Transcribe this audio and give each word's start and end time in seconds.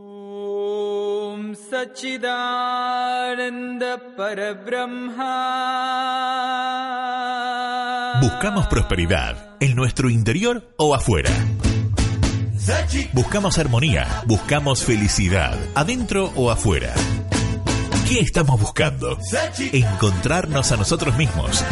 ॐ 0.00 1.54
सच्चिदानन्द 1.56 2.22
परब्रह्मा 4.16 5.28
Buscamos 8.20 8.66
prosperidad 8.66 9.56
en 9.60 9.74
nuestro 9.74 10.10
interior 10.10 10.74
o 10.76 10.94
afuera. 10.94 11.30
Buscamos 13.14 13.56
armonía, 13.58 14.22
buscamos 14.26 14.84
felicidad, 14.84 15.56
adentro 15.74 16.30
o 16.34 16.50
afuera. 16.50 16.92
¿Qué 18.06 18.20
estamos 18.20 18.60
buscando? 18.60 19.16
Encontrarnos 19.72 20.72
a 20.72 20.76
nosotros 20.76 21.16
mismos. 21.16 21.64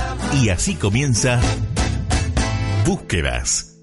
Y 0.43 0.49
así 0.49 0.77
comienza 0.77 1.41
Búsquedas. 2.87 3.77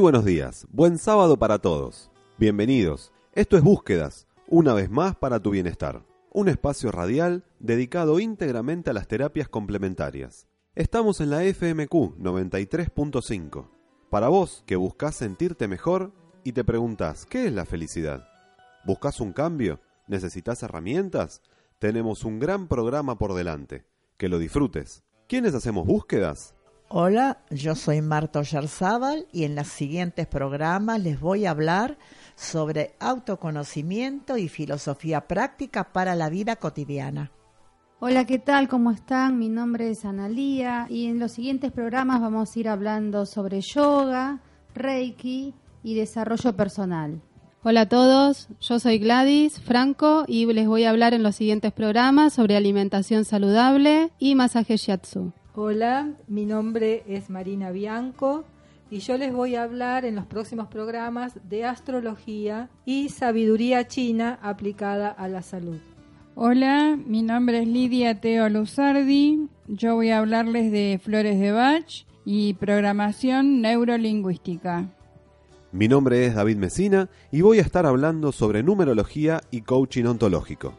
Muy 0.00 0.12
buenos 0.12 0.24
días, 0.24 0.66
buen 0.70 0.96
sábado 0.96 1.38
para 1.38 1.58
todos. 1.58 2.10
Bienvenidos. 2.38 3.12
Esto 3.34 3.58
es 3.58 3.62
Búsquedas, 3.62 4.26
una 4.48 4.72
vez 4.72 4.88
más 4.88 5.14
para 5.14 5.40
tu 5.40 5.50
bienestar. 5.50 6.06
Un 6.32 6.48
espacio 6.48 6.90
radial 6.90 7.44
dedicado 7.58 8.18
íntegramente 8.18 8.88
a 8.88 8.92
las 8.94 9.08
terapias 9.08 9.50
complementarias. 9.50 10.46
Estamos 10.74 11.20
en 11.20 11.28
la 11.28 11.42
FMQ 11.42 12.16
93.5. 12.18 13.68
Para 14.08 14.28
vos 14.28 14.64
que 14.64 14.76
buscas 14.76 15.16
sentirte 15.16 15.68
mejor 15.68 16.14
y 16.44 16.52
te 16.52 16.64
preguntas, 16.64 17.26
¿qué 17.26 17.44
es 17.44 17.52
la 17.52 17.66
felicidad? 17.66 18.26
¿Buscas 18.86 19.20
un 19.20 19.34
cambio? 19.34 19.80
¿Necesitas 20.08 20.62
herramientas? 20.62 21.42
Tenemos 21.78 22.24
un 22.24 22.38
gran 22.38 22.68
programa 22.68 23.18
por 23.18 23.34
delante. 23.34 23.84
Que 24.16 24.30
lo 24.30 24.38
disfrutes. 24.38 25.02
¿Quiénes 25.28 25.52
hacemos 25.52 25.86
búsquedas? 25.86 26.54
Hola, 26.92 27.38
yo 27.50 27.76
soy 27.76 28.02
Marta 28.02 28.40
Oyarzábal 28.40 29.28
y 29.32 29.44
en 29.44 29.54
los 29.54 29.68
siguientes 29.68 30.26
programas 30.26 31.00
les 31.00 31.20
voy 31.20 31.46
a 31.46 31.52
hablar 31.52 31.98
sobre 32.34 32.96
autoconocimiento 32.98 34.36
y 34.36 34.48
filosofía 34.48 35.28
práctica 35.28 35.92
para 35.92 36.16
la 36.16 36.28
vida 36.30 36.56
cotidiana. 36.56 37.30
Hola, 38.00 38.26
¿qué 38.26 38.40
tal? 38.40 38.66
¿Cómo 38.68 38.90
están? 38.90 39.38
Mi 39.38 39.48
nombre 39.48 39.88
es 39.88 40.04
Analía 40.04 40.88
y 40.90 41.06
en 41.06 41.20
los 41.20 41.30
siguientes 41.30 41.70
programas 41.70 42.20
vamos 42.20 42.56
a 42.56 42.58
ir 42.58 42.68
hablando 42.68 43.24
sobre 43.24 43.60
yoga, 43.60 44.40
reiki 44.74 45.54
y 45.84 45.94
desarrollo 45.94 46.56
personal. 46.56 47.22
Hola 47.62 47.82
a 47.82 47.88
todos, 47.88 48.48
yo 48.60 48.80
soy 48.80 48.98
Gladys 48.98 49.60
Franco 49.60 50.24
y 50.26 50.52
les 50.52 50.66
voy 50.66 50.82
a 50.82 50.90
hablar 50.90 51.14
en 51.14 51.22
los 51.22 51.36
siguientes 51.36 51.72
programas 51.72 52.32
sobre 52.32 52.56
alimentación 52.56 53.24
saludable 53.24 54.10
y 54.18 54.34
masaje 54.34 54.76
shiatsu. 54.76 55.32
Hola, 55.56 56.12
mi 56.28 56.46
nombre 56.46 57.02
es 57.08 57.28
Marina 57.28 57.72
Bianco 57.72 58.44
y 58.88 59.00
yo 59.00 59.18
les 59.18 59.32
voy 59.32 59.56
a 59.56 59.64
hablar 59.64 60.04
en 60.04 60.14
los 60.14 60.24
próximos 60.26 60.68
programas 60.68 61.40
de 61.42 61.64
astrología 61.64 62.70
y 62.84 63.08
sabiduría 63.08 63.88
china 63.88 64.38
aplicada 64.42 65.08
a 65.08 65.26
la 65.26 65.42
salud. 65.42 65.78
Hola, 66.36 66.96
mi 67.04 67.22
nombre 67.22 67.62
es 67.62 67.66
Lidia 67.66 68.20
Teo 68.20 68.48
Luzardi. 68.48 69.48
Yo 69.66 69.96
voy 69.96 70.10
a 70.10 70.18
hablarles 70.18 70.70
de 70.70 71.00
flores 71.02 71.40
de 71.40 71.50
Bach 71.50 72.06
y 72.24 72.54
programación 72.54 73.60
neurolingüística. 73.60 74.88
Mi 75.72 75.88
nombre 75.88 76.26
es 76.26 76.36
David 76.36 76.58
Mesina 76.58 77.08
y 77.32 77.40
voy 77.40 77.58
a 77.58 77.62
estar 77.62 77.86
hablando 77.86 78.30
sobre 78.30 78.62
numerología 78.62 79.40
y 79.50 79.62
coaching 79.62 80.04
ontológico. 80.04 80.74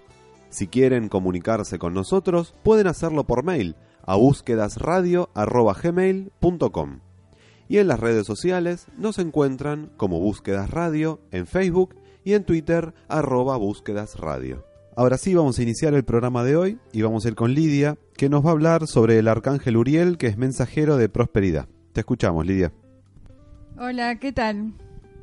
Si 0.49 0.67
quieren 0.67 1.09
comunicarse 1.09 1.77
con 1.77 1.93
nosotros, 1.93 2.53
pueden 2.63 2.87
hacerlo 2.87 3.25
por 3.25 3.43
mail 3.43 3.75
a 4.05 4.15
búsquedasradio.gmail.com 4.15 6.99
y 7.71 7.77
en 7.77 7.87
las 7.87 8.01
redes 8.01 8.27
sociales 8.27 8.87
nos 8.97 9.17
encuentran 9.17 9.91
como 9.95 10.19
Búsquedas 10.19 10.71
Radio 10.71 11.21
en 11.31 11.47
Facebook 11.47 11.95
y 12.25 12.33
en 12.33 12.43
Twitter 12.43 12.93
arroba 13.07 13.55
Búsquedas 13.55 14.19
Radio. 14.19 14.65
Ahora 14.97 15.17
sí 15.17 15.33
vamos 15.33 15.57
a 15.57 15.63
iniciar 15.63 15.93
el 15.93 16.03
programa 16.03 16.43
de 16.43 16.57
hoy 16.57 16.79
y 16.91 17.01
vamos 17.01 17.23
a 17.23 17.29
ir 17.29 17.35
con 17.35 17.53
Lidia 17.53 17.97
que 18.17 18.27
nos 18.27 18.45
va 18.45 18.49
a 18.49 18.51
hablar 18.51 18.87
sobre 18.87 19.19
el 19.19 19.29
arcángel 19.29 19.77
Uriel 19.77 20.17
que 20.17 20.27
es 20.27 20.37
mensajero 20.37 20.97
de 20.97 21.07
prosperidad. 21.07 21.69
Te 21.93 22.01
escuchamos 22.01 22.45
Lidia. 22.45 22.73
Hola, 23.79 24.19
¿qué 24.19 24.33
tal? 24.33 24.73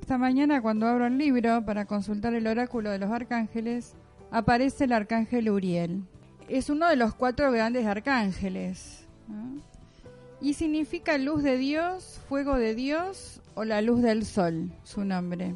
Esta 0.01 0.17
mañana 0.17 0.63
cuando 0.63 0.87
abro 0.87 1.07
el 1.07 1.19
libro 1.19 1.67
para 1.67 1.85
consultar 1.85 2.33
el 2.33 2.47
oráculo 2.47 2.91
de 2.91 2.99
los 2.99 3.11
arcángeles, 3.11 3.95
aparece 4.31 4.85
el 4.85 4.93
arcángel 4.93 5.51
Uriel. 5.51 6.05
Es 6.49 6.71
uno 6.71 6.89
de 6.89 6.97
los 6.97 7.15
cuatro 7.15 7.51
grandes 7.53 7.87
arcángeles. 7.87 9.07
¿no? 9.29 9.61
Y 10.41 10.55
significa 10.55 11.19
luz 11.19 11.43
de 11.43 11.59
Dios, 11.59 12.21
fuego 12.29 12.57
de 12.57 12.75
Dios 12.75 13.41
o 13.55 13.65
la 13.65 13.83
luz 13.83 14.03
del 14.03 14.25
sol, 14.25 14.71
su 14.85 15.05
nombre. 15.05 15.55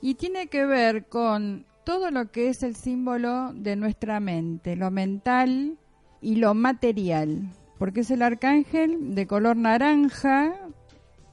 Y 0.00 0.14
tiene 0.14 0.46
que 0.46 0.64
ver 0.64 1.06
con 1.06 1.64
todo 1.84 2.10
lo 2.10 2.30
que 2.30 2.48
es 2.48 2.62
el 2.62 2.76
símbolo 2.76 3.52
de 3.54 3.76
nuestra 3.76 4.20
mente, 4.20 4.76
lo 4.76 4.90
mental 4.90 5.76
y 6.20 6.36
lo 6.36 6.54
material. 6.54 7.42
Porque 7.78 8.00
es 8.00 8.10
el 8.12 8.22
arcángel 8.22 9.14
de 9.16 9.26
color 9.26 9.56
naranja 9.56 10.54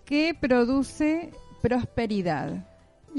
que 0.05 0.35
produce 0.39 1.29
prosperidad. 1.61 2.65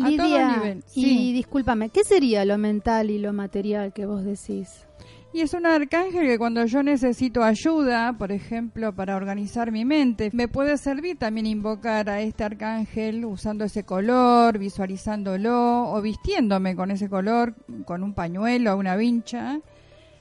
A 0.00 0.10
todo 0.16 0.46
nivel. 0.56 0.84
y 0.94 1.02
Sí. 1.02 1.32
discúlpame, 1.32 1.90
¿qué 1.90 2.02
sería 2.04 2.44
lo 2.44 2.58
mental 2.58 3.10
y 3.10 3.18
lo 3.18 3.32
material 3.32 3.92
que 3.92 4.06
vos 4.06 4.24
decís? 4.24 4.86
Y 5.32 5.42
es 5.42 5.54
un 5.54 5.64
arcángel 5.64 6.26
que 6.26 6.38
cuando 6.38 6.64
yo 6.64 6.82
necesito 6.82 7.44
ayuda, 7.44 8.12
por 8.18 8.32
ejemplo, 8.32 8.92
para 8.92 9.14
organizar 9.14 9.70
mi 9.70 9.84
mente, 9.84 10.30
me 10.32 10.48
puede 10.48 10.76
servir 10.76 11.18
también 11.18 11.46
invocar 11.46 12.10
a 12.10 12.20
este 12.20 12.42
arcángel 12.42 13.24
usando 13.24 13.64
ese 13.64 13.84
color, 13.84 14.58
visualizándolo 14.58 15.92
o 15.92 16.02
vistiéndome 16.02 16.74
con 16.74 16.90
ese 16.90 17.08
color, 17.08 17.54
con 17.84 18.02
un 18.02 18.12
pañuelo 18.12 18.74
o 18.74 18.76
una 18.76 18.96
vincha. 18.96 19.60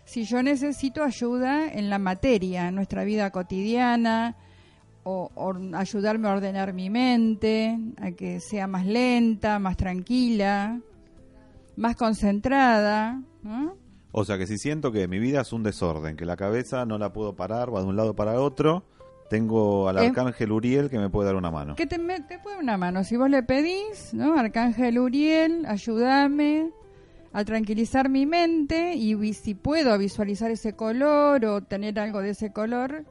Si 0.05 0.25
yo 0.25 0.43
necesito 0.43 1.03
ayuda 1.03 1.71
en 1.71 1.89
la 1.89 1.97
materia, 1.97 2.67
en 2.67 2.75
nuestra 2.75 3.03
vida 3.03 3.31
cotidiana, 3.31 4.35
o, 5.03 5.31
ayudarme 5.73 6.27
a 6.27 6.33
ordenar 6.33 6.73
mi 6.73 6.91
mente, 6.91 7.79
a 7.99 8.11
que 8.11 8.39
sea 8.39 8.67
más 8.67 8.85
lenta, 8.85 9.57
más 9.57 9.75
tranquila, 9.75 10.79
más 11.75 11.95
concentrada, 11.95 13.23
¿no? 13.41 13.78
O 14.11 14.25
sea 14.25 14.37
que 14.37 14.47
si 14.47 14.57
siento 14.57 14.91
que 14.91 15.07
mi 15.07 15.19
vida 15.19 15.41
es 15.41 15.53
un 15.53 15.63
desorden, 15.63 16.15
que 16.17 16.25
la 16.25 16.35
cabeza 16.35 16.85
no 16.85 16.97
la 16.97 17.13
puedo 17.13 17.35
parar, 17.35 17.73
va 17.73 17.81
de 17.81 17.87
un 17.87 17.95
lado 17.95 18.15
para 18.15 18.39
otro, 18.41 18.83
tengo 19.29 19.87
al 19.87 19.97
Eh. 19.99 20.07
arcángel 20.07 20.51
Uriel 20.51 20.89
que 20.89 20.97
me 20.97 21.09
puede 21.09 21.27
dar 21.27 21.35
una 21.35 21.51
mano. 21.51 21.75
que 21.75 21.85
te, 21.85 21.99
me- 21.99 22.19
te 22.21 22.39
puede 22.39 22.57
una 22.57 22.77
mano. 22.77 23.03
Si 23.03 23.15
vos 23.17 23.29
le 23.29 23.43
pedís, 23.43 24.13
¿no? 24.13 24.33
Arcángel 24.39 24.97
Uriel, 24.97 25.65
ayúdame 25.67 26.71
a 27.31 27.45
tranquilizar 27.45 28.09
mi 28.09 28.25
mente 28.25 28.95
y 28.95 29.13
vi- 29.13 29.33
si 29.33 29.53
puedo 29.53 29.95
visualizar 29.99 30.49
ese 30.49 30.73
color 30.73 31.45
o 31.45 31.61
tener 31.61 31.99
algo 31.99 32.21
de 32.21 32.31
ese 32.31 32.51
color, 32.51 33.05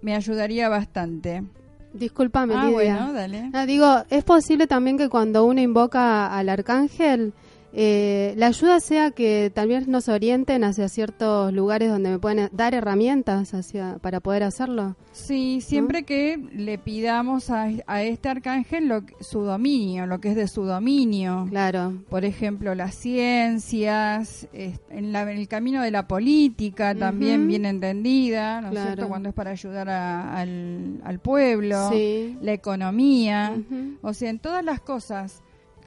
me 0.00 0.16
ayudaría 0.16 0.68
bastante. 0.68 1.44
Discúlpame, 1.92 2.54
ah, 2.56 2.64
Lidia. 2.64 2.72
bueno, 2.74 3.12
dale. 3.12 3.50
Ah, 3.52 3.66
digo, 3.66 4.02
es 4.10 4.24
posible 4.24 4.66
también 4.66 4.98
que 4.98 5.08
cuando 5.08 5.44
uno 5.44 5.60
invoca 5.60 6.36
al 6.36 6.48
arcángel, 6.48 7.32
eh, 7.74 8.34
la 8.36 8.48
ayuda 8.48 8.80
sea 8.80 9.10
que 9.12 9.50
también 9.54 9.84
nos 9.90 10.08
orienten 10.08 10.62
hacia 10.64 10.88
ciertos 10.88 11.52
lugares 11.52 11.88
donde 11.90 12.10
me 12.10 12.18
pueden 12.18 12.48
dar 12.52 12.74
herramientas 12.74 13.54
hacia, 13.54 13.98
para 14.00 14.20
poder 14.20 14.42
hacerlo. 14.42 14.96
Sí, 15.12 15.60
siempre 15.60 16.04
que 16.04 16.36
le 16.54 16.78
pidamos 16.78 17.50
a, 17.50 17.68
a 17.86 18.02
este 18.02 18.28
arcángel 18.28 18.88
lo 18.88 19.02
su 19.20 19.40
dominio, 19.42 20.06
lo 20.06 20.20
que 20.20 20.30
es 20.30 20.36
de 20.36 20.48
su 20.48 20.64
dominio. 20.64 21.46
Claro. 21.50 22.02
Por 22.08 22.24
ejemplo, 22.24 22.74
las 22.74 22.94
ciencias, 22.94 24.48
en, 24.52 25.12
la- 25.12 25.22
en 25.22 25.28
el 25.38 25.48
camino 25.48 25.82
de 25.82 25.90
la 25.90 26.06
política 26.08 26.94
también 26.94 27.46
bien 27.46 27.64
entendida, 27.66 28.60
¿no 28.60 28.68
es 28.68 28.72
Claro. 28.72 28.86
cierto? 28.88 29.08
Cuando 29.08 29.28
es 29.28 29.34
para 29.34 29.50
ayudar 29.50 29.88
a- 29.88 30.36
al, 30.38 31.00
al 31.04 31.18
pueblo, 31.20 31.90
Sí. 31.90 32.36
la 32.40 32.52
economía, 32.52 33.54
o 34.02 34.12
sea, 34.14 34.30
en 34.30 34.38
todas 34.38 34.64
las 34.64 34.80
cosas 34.80 35.42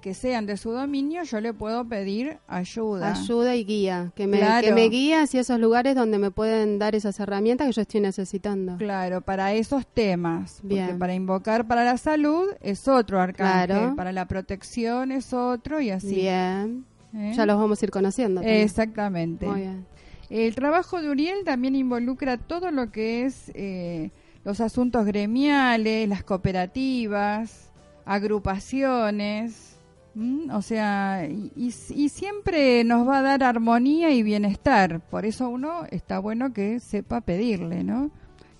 que 0.05 0.13
sean 0.13 0.45
de 0.45 0.55
su 0.55 0.69
dominio, 0.69 1.23
yo 1.23 1.41
le 1.41 1.51
puedo 1.51 1.83
pedir 1.83 2.37
ayuda. 2.47 3.13
Ayuda 3.13 3.55
y 3.55 3.65
guía, 3.65 4.11
que 4.15 4.27
me, 4.27 4.37
Claro. 4.37 4.67
que 4.67 4.71
me 4.71 4.87
guíe 4.87 5.15
hacia 5.15 5.41
esos 5.41 5.59
lugares 5.59 5.95
donde 5.95 6.19
me 6.19 6.29
pueden 6.29 6.77
dar 6.77 6.93
esas 6.93 7.19
herramientas 7.19 7.65
que 7.65 7.73
yo 7.73 7.81
estoy 7.81 8.01
necesitando. 8.01 8.77
Claro, 8.77 9.21
para 9.21 9.53
esos 9.55 9.87
temas. 9.87 10.59
Porque 10.61 10.75
Bien. 10.75 10.99
para 10.99 11.15
invocar 11.15 11.65
para 11.65 11.83
la 11.83 11.97
salud 11.97 12.45
es 12.61 12.87
otro 12.87 13.19
arcángel, 13.19 13.65
Claro. 13.77 13.95
para 13.95 14.11
la 14.11 14.27
protección 14.27 15.11
es 15.11 15.33
otro 15.33 15.81
y 15.81 15.89
así. 15.89 16.13
Bien, 16.17 16.85
¿eh? 17.15 17.33
ya 17.35 17.47
los 17.47 17.57
vamos 17.57 17.81
a 17.81 17.85
ir 17.85 17.89
conociendo. 17.89 18.41
también. 18.41 18.61
Exactamente. 18.61 19.47
Muy 19.47 19.61
bien. 19.61 19.87
El 20.29 20.53
trabajo 20.53 21.01
de 21.01 21.09
Uriel 21.09 21.43
también 21.45 21.75
involucra 21.75 22.37
todo 22.37 22.69
lo 22.69 22.91
que 22.91 23.25
es 23.25 23.51
eh, 23.55 24.11
los 24.43 24.61
asuntos 24.61 25.03
gremiales, 25.07 26.07
las 26.07 26.23
cooperativas, 26.23 27.71
agrupaciones, 28.05 29.74
¿m? 30.15 30.53
o 30.53 30.61
sea, 30.61 31.27
y, 31.29 31.51
y- 31.55 31.73
y 31.95 32.09
siempre 32.09 32.83
nos 32.83 33.07
va 33.07 33.19
a 33.19 33.21
dar 33.21 33.43
armonía 33.43 34.11
y 34.11 34.23
bienestar. 34.23 34.99
Por 35.01 35.25
eso 35.25 35.49
uno 35.49 35.85
está 35.91 36.19
bueno 36.19 36.53
que 36.53 36.79
sepa 36.79 37.21
pedirle, 37.21 37.83
¿no? 37.83 38.09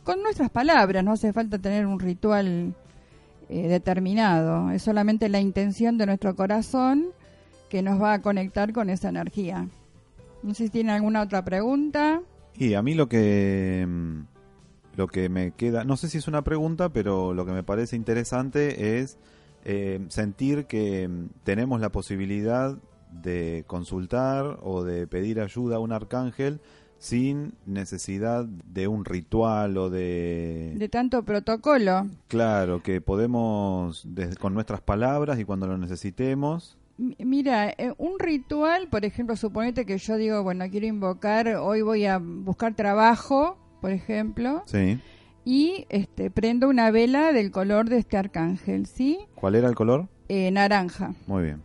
Con 0.04 0.22
nuestras 0.22 0.50
palabras, 0.52 1.04
no 1.04 1.14
hace 1.14 1.34
falta 1.34 1.58
tener 1.58 1.86
un 1.88 2.00
ritual 2.00 2.74
eh, 3.50 3.68
determinado, 3.68 4.72
es 4.72 4.82
solamente 4.84 5.30
la 5.30 5.40
intención 5.40 5.98
de 5.98 6.06
nuestro 6.06 6.36
corazón 6.36 7.08
que 7.70 7.82
nos 7.82 8.02
va 8.02 8.14
a 8.14 8.22
conectar 8.22 8.72
con 8.74 8.90
esa 8.90 9.10
energía. 9.10 9.68
No 10.44 10.54
sé 10.54 10.66
si 10.66 10.70
tiene 10.70 10.92
alguna 10.92 11.22
otra 11.22 11.44
pregunta. 11.44 12.22
Y 12.56 12.76
a 12.76 12.82
mí 12.84 12.94
lo 12.94 13.10
que 13.10 13.86
mm, 13.88 14.20
lo 14.98 15.08
que 15.08 15.28
me 15.30 15.52
queda, 15.52 15.84
no 15.84 15.98
sé 15.98 16.08
si 16.10 16.20
es 16.20 16.28
una 16.28 16.44
pregunta, 16.44 16.90
pero 16.90 17.34
lo 17.34 17.46
que 17.46 17.52
me 17.52 17.64
parece 17.64 17.96
interesante 17.96 19.00
es 19.02 19.18
eh, 19.66 20.00
sentir 20.10 20.66
que 20.66 21.08
mm, 21.08 21.28
tenemos 21.44 21.82
la 21.82 21.92
posibilidad 21.92 22.78
de 23.12 23.64
consultar 23.68 24.60
o 24.62 24.84
de 24.84 25.08
pedir 25.08 25.40
ayuda 25.40 25.78
a 25.78 25.80
un 25.80 25.92
arcángel 25.92 26.60
sin 26.98 27.54
necesidad 27.66 28.46
de 28.46 28.88
un 28.88 29.06
ritual 29.06 29.78
o 29.78 29.90
de, 29.90 30.74
De 30.78 30.90
tanto 30.90 31.24
protocolo. 31.24 32.08
claro 32.28 32.82
que 32.82 33.02
podemos 33.02 34.04
desde- 34.08 34.38
con 34.38 34.54
nuestras 34.54 34.82
palabras 34.82 35.40
y 35.40 35.46
cuando 35.46 35.68
lo 35.68 35.78
necesitemos. 35.78 36.78
Mira, 36.98 37.70
eh, 37.72 37.94
un 37.98 38.18
ritual, 38.20 38.88
por 38.90 39.04
ejemplo, 39.04 39.36
suponete 39.36 39.86
que 39.86 39.98
yo 39.98 40.16
digo, 40.16 40.42
bueno, 40.44 40.66
quiero 40.72 40.86
invocar, 40.88 41.48
hoy 41.58 41.82
voy 41.82 42.06
a 42.06 42.18
buscar 42.20 42.74
trabajo, 42.74 43.58
por 43.82 43.92
ejemplo, 43.92 44.64
sí 44.66 45.00
y 45.46 45.86
este 45.90 46.30
prendo 46.32 46.68
una 46.68 46.90
vela 46.92 47.32
del 47.32 47.52
color 47.52 47.88
de 47.88 48.00
este 48.00 48.18
arcángel, 48.18 48.88
¿sí? 48.88 49.20
cuál 49.36 49.56
era 49.56 49.70
el 49.70 49.76
color 49.76 50.08
Eh, 50.28 50.50
naranja. 50.52 51.14
muy 51.28 51.44
bien 51.44 51.62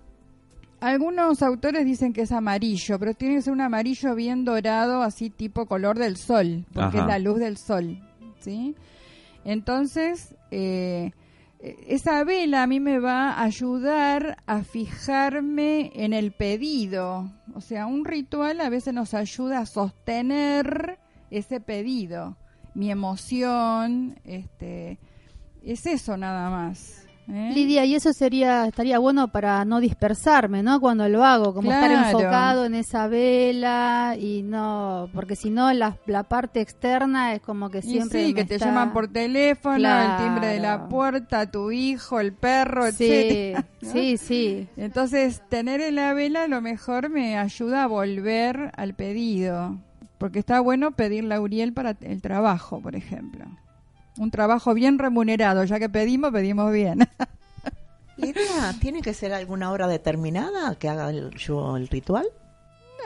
Algunos 0.81 1.43
autores 1.43 1.85
dicen 1.85 2.13
que 2.13 2.23
es 2.23 2.33
amarillo, 2.33 2.99
pero 2.99 3.13
tiene 3.15 3.35
que 3.37 3.43
ser 3.43 3.53
un 3.53 3.61
amarillo 3.61 4.15
bien 4.15 4.45
dorado, 4.45 5.03
así 5.03 5.29
tipo 5.31 5.67
color 5.67 5.99
del 5.99 6.17
sol, 6.17 6.65
porque 6.73 6.99
Ajá. 6.99 7.01
es 7.01 7.07
la 7.07 7.19
luz 7.19 7.39
del 7.39 7.57
sol, 7.59 7.99
¿sí? 8.39 8.75
Entonces, 9.45 10.35
eh, 10.51 11.13
eh, 11.61 11.77
esa 11.89 12.25
vela 12.25 12.63
a 12.63 12.67
mí 12.67 12.81
me 12.81 12.99
va 12.99 13.31
a 13.33 13.45
ayudar 13.45 14.39
a 14.47 14.63
fijarme 14.65 15.91
en 15.95 16.13
el 16.15 16.33
pedido. 16.33 17.31
O 17.55 17.61
sea, 17.61 17.87
un 17.87 18.05
ritual 18.05 18.61
a 18.61 18.69
veces 18.71 18.95
nos 18.95 19.13
ayuda 19.15 19.59
a 19.61 19.67
sostener 19.67 20.99
ese 21.31 21.61
pedido, 21.61 22.37
mi 22.75 22.91
emoción, 22.91 24.19
este, 24.25 24.99
es 25.65 25.87
eso 25.87 26.17
nada 26.17 26.51
más. 26.51 27.07
¿eh? 27.29 27.51
Lidia, 27.55 27.85
y 27.85 27.95
eso 27.95 28.13
sería 28.13 28.67
estaría 28.67 28.99
bueno 28.99 29.29
para 29.29 29.65
no 29.65 29.79
dispersarme, 29.79 30.63
¿no? 30.65 30.81
Cuando 30.81 31.09
lo 31.09 31.25
hago, 31.25 31.55
como 31.55 31.71
estar 31.71 31.91
enfocado 31.93 32.65
en 32.65 32.75
esa 32.75 33.07
vela 33.07 34.17
y 34.19 34.43
no, 34.43 35.09
porque 35.15 35.37
si 35.37 35.51
no 35.51 35.73
la, 35.73 35.97
la 36.07 36.25
parte 36.25 36.61
externa 36.61 37.35
es 37.35 37.41
como 37.41 37.71
que 37.71 37.79
Y 37.79 37.83
siempre 37.83 38.21
sí, 38.27 38.29
me 38.29 38.35
que 38.35 38.45
te 38.47 38.55
está- 38.57 38.67
llaman 38.67 38.93
por 38.93 39.07
teléfono, 39.09 39.77
el 39.77 40.17
timbre 40.17 40.47
de 40.49 40.59
la 40.61 40.89
puerta, 40.89 41.49
tu 41.51 41.71
hijo, 41.71 42.19
el 42.19 42.33
perro, 42.33 42.91
Sí, 42.91 43.05
etcétera, 43.05 43.67
¿no? 43.83 43.93
sí, 43.93 44.17
sí. 44.17 44.69
Entonces, 44.77 45.41
tener 45.49 45.81
en 45.81 45.95
la 45.97 46.13
vela 46.15 46.45
a 46.45 46.49
lo 46.49 46.61
mejor 46.61 47.11
me 47.11 47.39
ayuda 47.39 47.85
a 47.85 47.87
volver 47.87 48.73
al 48.77 48.95
pedido. 48.95 49.79
Porque 50.21 50.39
está 50.39 50.61
bueno 50.61 50.91
pedirle 50.91 51.35
a 51.35 51.41
Uriel 51.41 51.73
para 51.73 51.97
el 52.03 52.21
trabajo, 52.21 52.79
por 52.79 52.95
ejemplo. 52.95 53.47
Un 54.19 54.31
trabajo 54.31 54.75
bien 54.75 54.99
remunerado, 54.99 55.65
ya 55.65 55.79
que 55.79 55.89
pedimos, 55.89 56.31
pedimos 56.31 56.71
bien. 56.71 57.09
Lidia, 58.19 58.75
¿tiene 58.83 59.01
que 59.01 59.15
ser 59.15 59.33
alguna 59.33 59.71
hora 59.71 59.89
determinada 59.89 60.75
que 60.75 60.91
haga 60.91 61.09
el, 61.09 61.31
yo 61.31 61.75
el 61.79 61.89
ritual? 61.89 62.27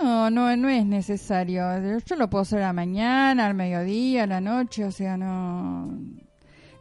No, 0.02 0.28
no, 0.28 0.56
no 0.56 0.68
es 0.68 0.84
necesario. 0.84 1.62
Yo 2.04 2.16
lo 2.16 2.28
puedo 2.28 2.42
hacer 2.42 2.58
a 2.64 2.66
la 2.66 2.72
mañana, 2.72 3.46
al 3.46 3.54
mediodía, 3.54 4.24
a 4.24 4.26
la 4.26 4.40
noche, 4.40 4.84
o 4.84 4.90
sea, 4.90 5.16
no. 5.16 5.96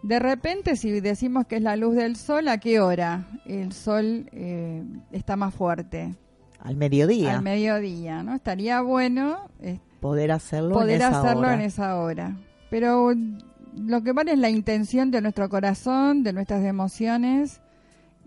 De 0.01 0.17
repente, 0.17 0.75
si 0.77 0.99
decimos 0.99 1.45
que 1.45 1.57
es 1.57 1.61
la 1.61 1.75
luz 1.75 1.93
del 1.95 2.15
sol, 2.15 2.47
¿a 2.47 2.57
qué 2.57 2.79
hora 2.79 3.27
el 3.45 3.71
sol 3.71 4.27
eh, 4.31 4.83
está 5.11 5.35
más 5.35 5.53
fuerte? 5.53 6.15
Al 6.59 6.75
mediodía. 6.75 7.35
Al 7.35 7.43
mediodía, 7.43 8.23
¿no? 8.23 8.33
Estaría 8.33 8.81
bueno 8.81 9.37
eh, 9.59 9.77
poder 10.03 10.33
hacerlo 10.33 10.75
poder 10.75 11.01
en 11.01 11.07
esa 11.07 11.19
hacerlo 11.21 11.39
hora. 11.39 11.53
en 11.53 11.61
esa 11.61 11.97
hora. 11.97 12.37
Pero 12.69 13.13
lo 13.77 14.03
que 14.03 14.11
vale 14.11 14.33
es 14.33 14.37
la 14.37 14.49
intención 14.49 15.11
de 15.11 15.21
nuestro 15.21 15.47
corazón, 15.47 16.23
de 16.23 16.33
nuestras 16.33 16.65
emociones, 16.65 17.61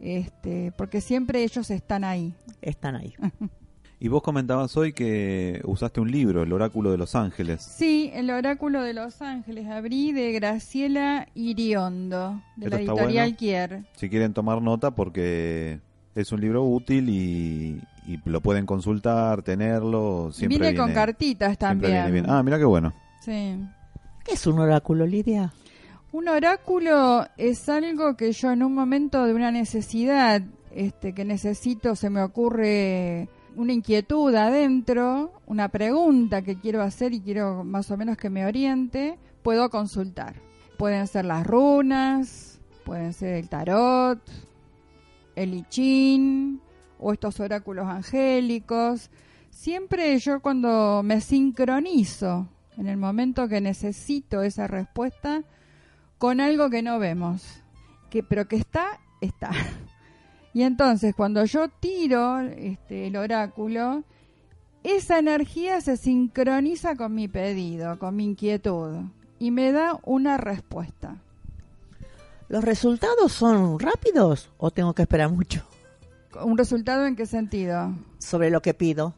este, 0.01 0.73
porque 0.73 1.03
siempre 1.03 1.45
ellos 1.45 1.71
están 1.71 2.03
ahí. 2.03 2.33
Están 2.63 2.97
ahí. 2.97 3.15
y 4.01 4.09
vos 4.09 4.23
comentabas 4.23 4.75
hoy 4.79 4.95
que 4.95 5.61
usaste 5.65 6.01
un 6.01 6.11
libro 6.11 6.43
el 6.43 6.53
oráculo 6.55 6.91
de 6.91 6.97
los 6.97 7.15
ángeles 7.15 7.63
Sí, 7.63 8.11
el 8.15 8.31
oráculo 8.31 8.83
de 8.83 8.95
Los 8.95 9.21
Ángeles, 9.21 9.67
abrí 9.69 10.13
de 10.13 10.33
Graciela 10.33 11.29
Iriondo, 11.35 12.43
de 12.57 12.71
la 12.71 12.81
Esto 12.81 12.93
editorial 12.93 13.27
bueno. 13.27 13.37
Kier. 13.37 13.85
si 13.97 14.09
quieren 14.09 14.33
tomar 14.33 14.63
nota 14.63 14.93
porque 14.93 15.81
es 16.15 16.33
un 16.33 16.41
libro 16.41 16.65
útil 16.65 17.11
y, 17.11 17.81
y 18.07 18.21
lo 18.25 18.41
pueden 18.41 18.67
consultar, 18.67 19.43
tenerlo. 19.43 20.31
Siempre 20.33 20.59
Viene 20.59 20.77
con 20.77 20.93
cartitas 20.93 21.59
también. 21.59 22.13
bien. 22.13 22.31
Ah, 22.31 22.43
mira 22.43 22.59
qué 22.59 22.65
bueno. 22.65 22.93
Sí. 23.21 23.59
¿Qué 24.25 24.35
es 24.35 24.47
un 24.47 24.59
oráculo, 24.59 25.07
Lidia? 25.07 25.53
Un 26.13 26.29
oráculo 26.29 27.27
es 27.37 27.69
algo 27.69 28.17
que 28.17 28.33
yo 28.33 28.53
en 28.53 28.63
un 28.63 28.75
momento 28.75 29.25
de 29.25 29.35
una 29.35 29.51
necesidad 29.51 30.43
este, 30.71 31.13
que 31.13 31.25
necesito, 31.25 31.97
se 31.97 32.11
me 32.11 32.23
ocurre 32.23 33.29
una 33.57 33.73
inquietud 33.73 34.35
adentro, 34.35 35.33
una 35.47 35.69
pregunta 35.69 36.43
que 36.43 36.61
quiero 36.61 36.83
hacer 36.83 37.13
y 37.13 37.21
quiero 37.21 37.65
más 37.65 37.91
o 37.91 37.97
menos 37.97 38.17
que 38.17 38.31
me 38.31 38.47
oriente, 38.47 39.19
puedo 39.43 39.69
consultar. 39.71 40.35
Pueden 40.77 41.07
ser 41.07 41.25
las 41.25 41.47
runas, 41.47 42.61
pueden 42.85 43.13
ser 43.13 43.35
el 43.35 43.49
tarot, 43.49 44.21
el 45.35 45.55
I 45.55 45.65
Ching 45.69 46.61
o 46.99 47.13
estos 47.13 47.41
oráculos 47.41 47.87
angélicos. 47.87 49.11
Siempre 49.51 50.19
yo 50.19 50.41
cuando 50.41 51.03
me 51.03 51.21
sincronizo 51.21 52.49
en 52.77 52.89
el 52.89 52.97
momento 52.97 53.49
que 53.49 53.61
necesito 53.61 54.43
esa 54.43 54.67
respuesta 54.67 55.43
con 56.19 56.41
algo 56.41 56.71
que 56.71 56.83
no 56.83 56.99
vemos, 56.99 57.43
que 58.11 58.23
pero 58.23 58.49
que 58.49 58.57
está, 58.57 59.01
está. 59.21 59.51
Y 60.53 60.63
entonces 60.63 61.15
cuando 61.15 61.45
yo 61.45 61.69
tiro 61.69 62.41
este, 62.41 63.09
el 63.09 63.17
oráculo, 63.17 64.05
esa 64.83 65.19
energía 65.19 65.81
se 65.81 65.97
sincroniza 65.97 66.97
con 66.97 67.15
mi 67.15 67.29
pedido, 67.29 67.99
con 67.99 68.17
mi 68.17 68.25
inquietud 68.25 69.05
y 69.39 69.51
me 69.51 69.73
da 69.73 69.99
una 70.05 70.39
respuesta. 70.39 71.17
¿Los 72.49 72.65
resultados 72.65 73.33
son 73.33 73.79
rápidos 73.79 74.49
o 74.57 74.71
tengo 74.71 74.95
que 74.95 75.03
esperar 75.03 75.31
mucho 75.31 75.67
¿Un 76.43 76.59
resultado 76.59 77.07
en 77.07 77.17
qué 77.17 77.27
sentido? 77.27 77.95
sobre 78.19 78.51
lo 78.51 78.61
que 78.61 78.75
pido? 78.75 79.15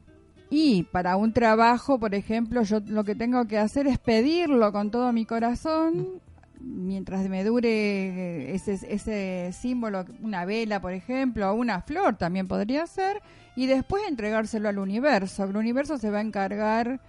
Y 0.51 0.85
para 0.85 1.17
un 1.17 1.33
trabajo, 1.33 1.99
por 1.99 2.15
ejemplo, 2.15 2.63
yo 2.63 2.81
lo 2.87 3.05
que 3.05 3.15
tengo 3.15 3.47
que 3.47 3.59
hacer 3.59 3.87
es 3.87 3.99
pedirlo 3.99 4.73
con 4.73 4.91
todo 4.91 5.13
mi 5.13 5.27
corazón, 5.27 6.21
mientras 6.61 7.29
me 7.29 7.45
dure 7.45 8.55
ese, 8.55 8.79
ese 8.89 9.51
símbolo, 9.53 10.07
una 10.23 10.45
vela, 10.45 10.81
por 10.81 10.93
ejemplo, 10.93 11.51
o 11.51 11.55
una 11.55 11.83
flor 11.83 12.17
también 12.17 12.49
podría 12.49 12.87
ser, 12.87 13.21
y 13.57 13.67
después 13.67 14.03
entregárselo 14.09 14.69
al 14.69 14.79
universo. 14.79 15.45
El 15.45 15.57
universo 15.57 15.99
se 15.99 16.11
va 16.11 16.19
a 16.19 16.23
encargar 16.23 17.01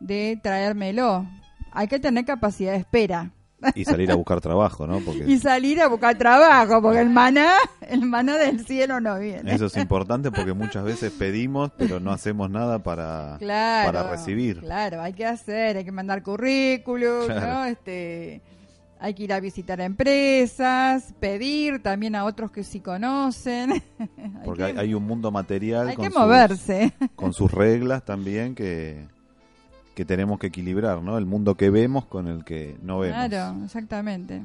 de 0.00 0.38
traérmelo. 0.42 1.26
Hay 1.70 1.88
que 1.88 1.98
tener 1.98 2.26
capacidad 2.26 2.72
de 2.72 2.78
espera. 2.78 3.30
Y 3.74 3.84
salir 3.84 4.10
a 4.10 4.14
buscar 4.14 4.40
trabajo, 4.40 4.86
¿no? 4.86 5.00
Porque 5.00 5.24
Y 5.26 5.38
salir 5.38 5.80
a 5.80 5.88
buscar 5.88 6.16
trabajo, 6.18 6.82
porque 6.82 7.00
el 7.00 7.10
maná, 7.10 7.54
el 7.80 8.02
maná 8.06 8.36
del 8.38 8.64
cielo 8.66 9.00
no 9.00 9.18
viene. 9.18 9.54
eso 9.54 9.66
es 9.66 9.76
importante 9.76 10.30
porque 10.32 10.52
muchas 10.52 10.84
veces 10.84 11.12
pedimos, 11.12 11.70
pero 11.76 12.00
no 12.00 12.12
hacemos 12.12 12.50
nada 12.50 12.80
para, 12.80 13.36
claro, 13.38 13.92
para 13.92 14.10
recibir. 14.10 14.60
Claro, 14.60 15.00
hay 15.02 15.12
que 15.12 15.26
hacer, 15.26 15.76
hay 15.76 15.84
que 15.84 15.92
mandar 15.92 16.22
currículum, 16.22 17.26
Claro. 17.26 17.46
¿no? 17.46 17.64
Este, 17.66 18.42
Hay 18.98 19.14
que 19.14 19.24
ir 19.24 19.32
a 19.32 19.40
visitar 19.40 19.80
empresas, 19.80 21.12
pedir 21.18 21.82
también 21.82 22.14
a 22.14 22.24
otros 22.24 22.50
que 22.52 22.62
sí 22.62 22.80
conocen. 22.80 23.82
Porque 24.44 24.64
hay, 24.64 24.76
hay, 24.76 24.94
un 24.94 25.04
mundo 25.04 25.30
material. 25.30 25.88
Hay 25.88 25.96
que 25.96 26.10
moverse. 26.10 26.92
con 27.16 27.32
sus 27.32 27.50
reglas 27.50 28.04
también 28.04 28.54
que, 28.54 29.08
que 29.94 30.04
tenemos 30.04 30.38
que 30.38 30.48
equilibrar, 30.48 31.02
¿no? 31.02 31.18
El 31.18 31.26
mundo 31.26 31.56
que 31.56 31.70
vemos 31.70 32.06
con 32.06 32.28
el 32.28 32.44
que 32.44 32.76
no 32.82 33.00
vemos. 33.00 33.26
Claro, 33.26 33.64
exactamente. 33.64 34.42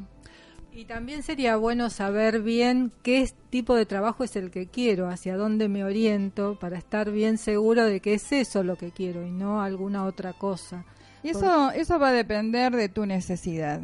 Y 0.71 0.85
también 0.85 1.23
sería 1.23 1.57
bueno 1.57 1.89
saber 1.89 2.41
bien 2.41 2.91
qué 3.01 3.27
tipo 3.49 3.73
de 3.75 3.85
trabajo 3.85 4.23
es 4.23 4.35
el 4.35 4.51
que 4.51 4.67
quiero, 4.67 5.09
hacia 5.09 5.35
dónde 5.35 5.69
me 5.69 5.83
oriento, 5.83 6.57
para 6.59 6.77
estar 6.77 7.11
bien 7.11 7.37
seguro 7.37 7.85
de 7.85 7.99
que 7.99 8.13
es 8.13 8.31
eso 8.31 8.63
lo 8.63 8.75
que 8.75 8.91
quiero 8.91 9.25
y 9.25 9.31
no 9.31 9.61
alguna 9.61 10.05
otra 10.05 10.33
cosa. 10.33 10.85
Y 11.23 11.29
eso, 11.29 11.71
eso 11.71 11.97
va 11.97 12.09
a 12.09 12.13
depender 12.13 12.75
de 12.75 12.89
tu 12.89 13.05
necesidad 13.05 13.81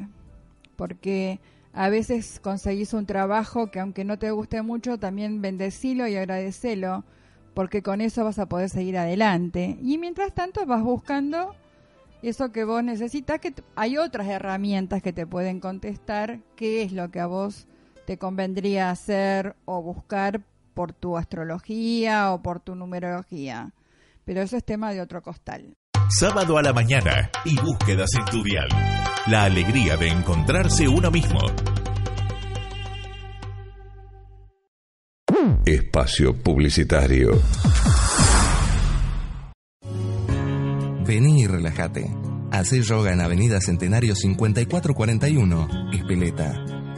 porque 0.76 1.40
a 1.74 1.90
veces 1.90 2.40
conseguís 2.42 2.94
un 2.94 3.06
trabajo 3.06 3.72
que 3.72 3.80
aunque 3.80 4.04
no 4.04 4.20
te 4.20 4.32
guste 4.32 4.62
mucho, 4.62 4.98
también 4.98 5.42
bendecilo 5.42 6.08
y 6.08 6.16
agradecelo, 6.16 7.04
porque 7.54 7.82
con 7.82 8.02
eso 8.02 8.24
vas 8.24 8.40
a 8.40 8.48
poder 8.48 8.70
seguir 8.70 8.98
adelante. 8.98 9.78
Y 9.82 9.98
mientras 9.98 10.34
tanto 10.34 10.66
vas 10.66 10.84
buscando 10.84 11.56
eso 12.22 12.52
que 12.52 12.64
vos 12.64 12.84
necesitas, 12.84 13.40
que 13.40 13.54
hay 13.76 13.98
otras 13.98 14.28
herramientas 14.28 15.02
que 15.02 15.14
te 15.14 15.28
pueden 15.28 15.60
contestar 15.60 16.40
qué 16.56 16.84
es 16.84 16.92
lo 16.94 17.12
que 17.12 17.20
a 17.20 17.26
vos 17.26 17.68
te 18.06 18.18
convendría 18.18 18.90
hacer 18.90 19.56
o 19.66 19.82
buscar 19.82 20.42
por 20.74 20.94
tu 20.94 21.18
astrología 21.18 22.32
o 22.32 22.42
por 22.42 22.60
tu 22.60 22.76
numerología. 22.76 23.74
Pero 24.26 24.42
eso 24.42 24.58
es 24.58 24.64
tema 24.64 24.92
de 24.92 25.02
otro 25.02 25.22
costal. 25.22 25.76
Sábado 26.10 26.58
a 26.58 26.62
la 26.62 26.74
mañana 26.74 27.30
y 27.46 27.56
búsquedas 27.60 28.10
en 28.18 28.26
tu 28.26 28.44
vial 28.44 28.68
la 29.28 29.46
alegría 29.46 29.96
de 29.96 30.10
encontrarse 30.10 30.88
uno 30.88 31.10
mismo. 31.10 31.40
Espacio 35.66 36.34
Publicitario. 36.36 37.42
Vení 41.06 41.42
y 41.42 41.48
relájate. 41.48 42.10
Hacé 42.52 42.82
yoga 42.82 43.12
en 43.12 43.20
Avenida 43.22 43.60
Centenario 43.60 44.16
5441, 44.16 45.90
Espeleta. 45.94 46.54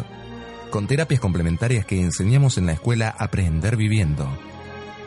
Con 0.72 0.88
terapias 0.88 1.20
complementarias 1.20 1.86
que 1.86 2.02
enseñamos 2.02 2.58
en 2.58 2.66
la 2.66 2.72
escuela 2.72 3.16
Aprender 3.16 3.78
Viviendo. 3.78 4.28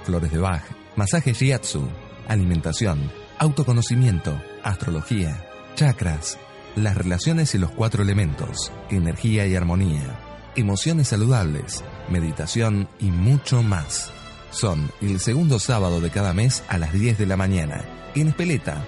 Flores 0.04 0.30
de 0.30 0.38
Bach, 0.38 0.62
masaje 0.94 1.32
shiatsu, 1.32 1.88
alimentación, 2.28 3.10
autoconocimiento, 3.40 4.40
astrología, 4.62 5.44
chakras, 5.74 6.38
las 6.76 6.96
relaciones 6.96 7.56
y 7.56 7.58
los 7.58 7.72
cuatro 7.72 8.04
elementos, 8.04 8.70
energía 8.88 9.48
y 9.48 9.56
armonía, 9.56 10.20
emociones 10.54 11.08
saludables, 11.08 11.82
meditación 12.08 12.88
y 13.00 13.10
mucho 13.10 13.64
más. 13.64 14.12
Son 14.52 14.92
el 15.00 15.18
segundo 15.18 15.58
sábado 15.58 16.00
de 16.00 16.10
cada 16.10 16.32
mes 16.34 16.62
a 16.68 16.78
las 16.78 16.92
10 16.92 17.18
de 17.18 17.26
la 17.26 17.36
mañana. 17.36 17.84
En 18.14 18.28
Espeleta. 18.28 18.84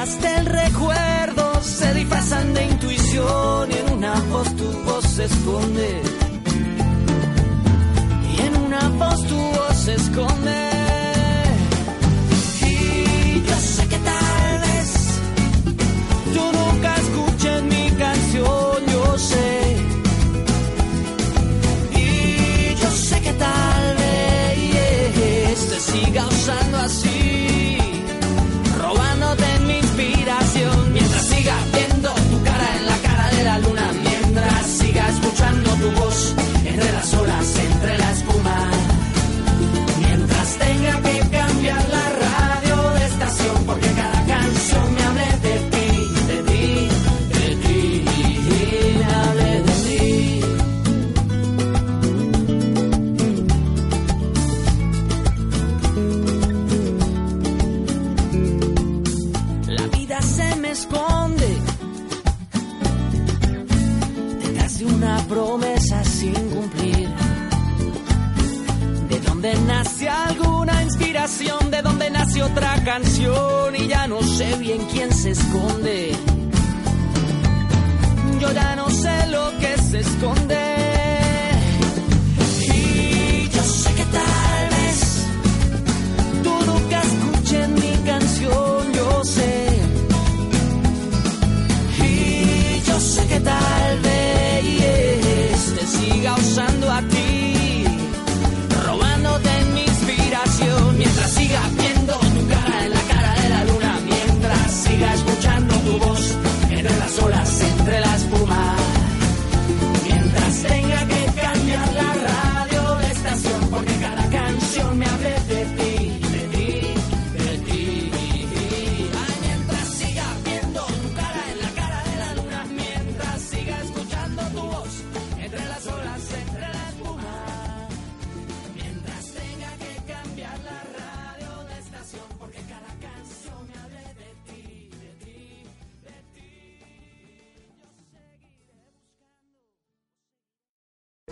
Vivas 0.06 0.20
del 0.20 0.46
recuerdo 0.46 1.62
se 1.62 1.94
disfrazan 1.94 2.54
de 2.54 2.64
intuición 2.66 3.70
y 3.70 3.74
en 3.74 3.92
una 3.98 4.14
voz 4.30 4.54
tu 4.56 4.64
voz 4.84 5.04
se 5.04 5.24
esconde. 5.24 6.05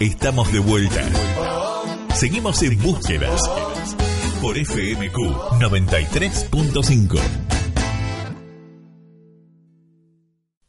Estamos 0.01 0.53
de 0.53 0.59
vuelta. 0.59 1.03
Seguimos 2.17 2.61
en 2.65 2.77
búsquedas 2.83 3.41
por 4.43 4.59
FMQ 4.59 5.17
93.5. 5.61 7.21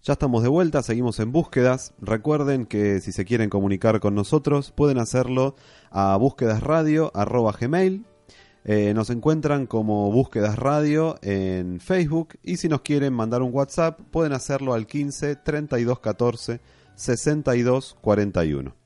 Ya 0.03 0.13
estamos 0.13 0.43
de 0.43 0.49
vuelta, 0.49 0.83
seguimos 0.83 1.19
en 1.19 1.31
búsquedas. 1.31 1.95
Recuerden 1.99 2.67
que 2.67 3.01
si 3.01 3.11
se 3.11 3.25
quieren 3.25 3.49
comunicar 3.49 3.99
con 3.99 4.13
nosotros, 4.13 4.69
pueden 4.69 4.99
hacerlo 4.99 5.55
a 5.89 6.15
búsquedasradio.gmail. 6.17 8.05
Eh, 8.63 8.93
nos 8.93 9.09
encuentran 9.09 9.65
como 9.65 10.11
Búsquedas 10.11 10.59
Radio 10.59 11.15
en 11.23 11.79
Facebook 11.79 12.37
y 12.43 12.57
si 12.57 12.69
nos 12.69 12.81
quieren 12.81 13.13
mandar 13.13 13.41
un 13.41 13.51
WhatsApp, 13.51 13.99
pueden 14.11 14.33
hacerlo 14.33 14.75
al 14.75 14.85
15 14.85 15.35
32 15.37 15.99
14 15.99 16.61
62 16.93 17.97
41. 18.01 18.84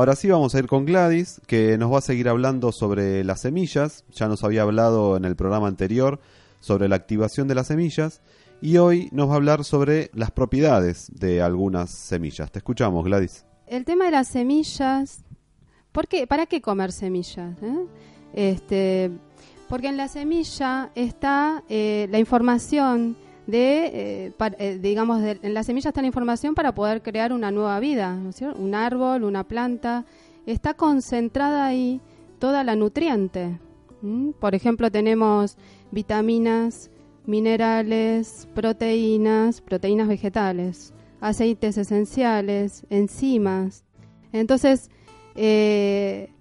Ahora 0.00 0.16
sí 0.16 0.30
vamos 0.30 0.54
a 0.54 0.58
ir 0.58 0.66
con 0.66 0.86
Gladys, 0.86 1.42
que 1.46 1.76
nos 1.76 1.92
va 1.92 1.98
a 1.98 2.00
seguir 2.00 2.30
hablando 2.30 2.72
sobre 2.72 3.22
las 3.22 3.42
semillas. 3.42 4.06
Ya 4.14 4.28
nos 4.28 4.42
había 4.44 4.62
hablado 4.62 5.14
en 5.18 5.26
el 5.26 5.36
programa 5.36 5.68
anterior 5.68 6.20
sobre 6.58 6.88
la 6.88 6.96
activación 6.96 7.48
de 7.48 7.54
las 7.54 7.66
semillas. 7.66 8.22
Y 8.62 8.78
hoy 8.78 9.10
nos 9.12 9.28
va 9.28 9.34
a 9.34 9.36
hablar 9.36 9.62
sobre 9.62 10.10
las 10.14 10.30
propiedades 10.30 11.12
de 11.14 11.42
algunas 11.42 11.90
semillas. 11.90 12.50
Te 12.50 12.60
escuchamos, 12.60 13.04
Gladys. 13.04 13.44
El 13.66 13.84
tema 13.84 14.06
de 14.06 14.12
las 14.12 14.28
semillas, 14.28 15.22
¿por 15.92 16.08
qué? 16.08 16.26
¿para 16.26 16.46
qué 16.46 16.62
comer 16.62 16.92
semillas? 16.92 17.62
eh? 17.62 17.86
Este, 18.32 19.10
porque 19.68 19.88
en 19.88 19.98
la 19.98 20.08
semilla 20.08 20.92
está 20.94 21.62
eh, 21.68 22.08
la 22.10 22.18
información 22.18 23.18
de, 23.50 23.86
eh, 23.86 24.32
eh, 24.58 24.78
digamos, 24.80 25.22
en 25.22 25.54
la 25.54 25.62
semilla 25.62 25.88
está 25.88 26.00
la 26.00 26.06
información 26.06 26.54
para 26.54 26.74
poder 26.74 27.02
crear 27.02 27.32
una 27.32 27.50
nueva 27.50 27.78
vida, 27.80 28.14
¿no 28.14 28.30
es 28.30 28.36
cierto? 28.36 28.60
Un 28.60 28.74
árbol, 28.74 29.24
una 29.24 29.44
planta, 29.44 30.04
está 30.46 30.74
concentrada 30.74 31.66
ahí 31.66 32.00
toda 32.38 32.64
la 32.64 32.76
nutriente. 32.76 33.58
Por 34.40 34.54
ejemplo, 34.54 34.90
tenemos 34.90 35.56
vitaminas, 35.90 36.90
minerales, 37.26 38.48
proteínas, 38.54 39.60
proteínas 39.60 40.08
vegetales, 40.08 40.94
aceites 41.20 41.76
esenciales, 41.76 42.86
enzimas. 42.88 43.84
Entonces, 44.32 44.90
eh, 45.34 46.32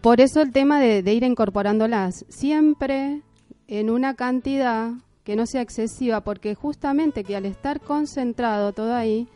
por 0.00 0.20
eso 0.20 0.42
el 0.42 0.52
tema 0.52 0.80
de 0.80 1.12
ir 1.12 1.22
incorporándolas, 1.22 2.24
siempre 2.28 3.22
en 3.68 3.88
una 3.88 4.14
cantidad 4.14 4.94
que 5.30 5.36
no 5.36 5.46
sea 5.46 5.62
excesiva, 5.62 6.22
porque 6.22 6.56
justamente 6.56 7.22
que 7.22 7.36
al 7.36 7.46
estar 7.46 7.80
concentrado 7.80 8.72
todo 8.72 8.96
ahí, 8.96 9.28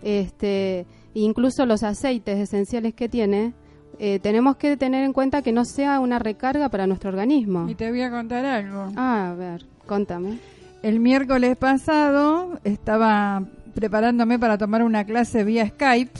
este, 0.00 0.86
incluso 1.12 1.66
los 1.66 1.82
aceites 1.82 2.38
esenciales 2.38 2.94
que 2.94 3.08
tiene, 3.08 3.52
eh, 3.98 4.20
tenemos 4.20 4.54
que 4.58 4.76
tener 4.76 5.02
en 5.02 5.12
cuenta 5.12 5.42
que 5.42 5.50
no 5.50 5.64
sea 5.64 5.98
una 5.98 6.20
recarga 6.20 6.68
para 6.68 6.86
nuestro 6.86 7.10
organismo. 7.10 7.68
Y 7.68 7.74
te 7.74 7.90
voy 7.90 8.00
a 8.02 8.12
contar 8.12 8.44
algo. 8.44 8.92
Ah, 8.94 9.30
a 9.30 9.34
ver, 9.34 9.66
contame. 9.86 10.38
El 10.84 11.00
miércoles 11.00 11.56
pasado 11.56 12.60
estaba 12.62 13.42
preparándome 13.74 14.38
para 14.38 14.56
tomar 14.56 14.84
una 14.84 15.04
clase 15.04 15.42
vía 15.42 15.66
Skype 15.66 16.12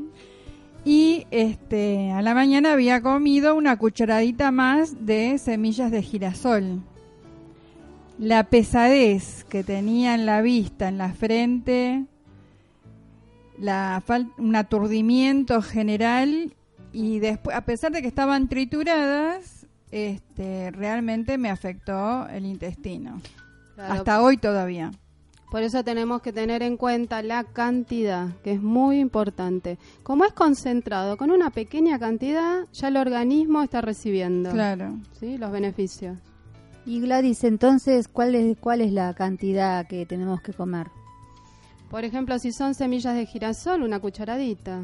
y 0.86 1.26
este 1.30 2.10
a 2.10 2.22
la 2.22 2.32
mañana 2.32 2.72
había 2.72 3.02
comido 3.02 3.54
una 3.54 3.76
cucharadita 3.76 4.50
más 4.50 5.04
de 5.04 5.36
semillas 5.36 5.90
de 5.90 6.00
girasol. 6.00 6.80
La 8.18 8.44
pesadez 8.44 9.44
que 9.44 9.62
tenía 9.62 10.14
en 10.14 10.24
la 10.24 10.40
vista, 10.40 10.88
en 10.88 10.98
la 10.98 11.12
frente, 11.12 12.06
la 13.58 14.02
un 14.38 14.56
aturdimiento 14.56 15.60
general 15.60 16.54
y 16.92 17.18
después 17.18 17.54
a 17.56 17.62
pesar 17.62 17.92
de 17.92 18.00
que 18.00 18.08
estaban 18.08 18.48
trituradas, 18.48 19.66
este 19.90 20.70
realmente 20.70 21.36
me 21.36 21.50
afectó 21.50 22.26
el 22.28 22.46
intestino. 22.46 23.20
Claro. 23.74 23.92
Hasta 23.92 24.22
hoy 24.22 24.38
todavía. 24.38 24.92
Por 25.50 25.62
eso 25.62 25.84
tenemos 25.84 26.22
que 26.22 26.32
tener 26.32 26.62
en 26.62 26.76
cuenta 26.76 27.22
la 27.22 27.44
cantidad, 27.44 28.34
que 28.42 28.52
es 28.52 28.62
muy 28.62 28.98
importante. 28.98 29.78
Como 30.02 30.24
es 30.24 30.32
concentrado, 30.32 31.16
con 31.16 31.30
una 31.30 31.50
pequeña 31.50 31.98
cantidad 31.98 32.66
ya 32.72 32.88
el 32.88 32.96
organismo 32.96 33.62
está 33.62 33.80
recibiendo 33.80 34.50
Claro. 34.50 34.94
¿sí? 35.20 35.38
los 35.38 35.52
beneficios. 35.52 36.18
Y 36.86 37.00
Gladys, 37.00 37.42
entonces, 37.42 38.06
¿cuál 38.06 38.36
es, 38.36 38.56
¿cuál 38.58 38.80
es 38.80 38.92
la 38.92 39.12
cantidad 39.12 39.86
que 39.88 40.06
tenemos 40.06 40.40
que 40.40 40.52
comer? 40.52 40.86
Por 41.90 42.04
ejemplo, 42.04 42.38
si 42.38 42.52
son 42.52 42.74
semillas 42.74 43.16
de 43.16 43.26
girasol, 43.26 43.82
una 43.82 43.98
cucharadita. 43.98 44.82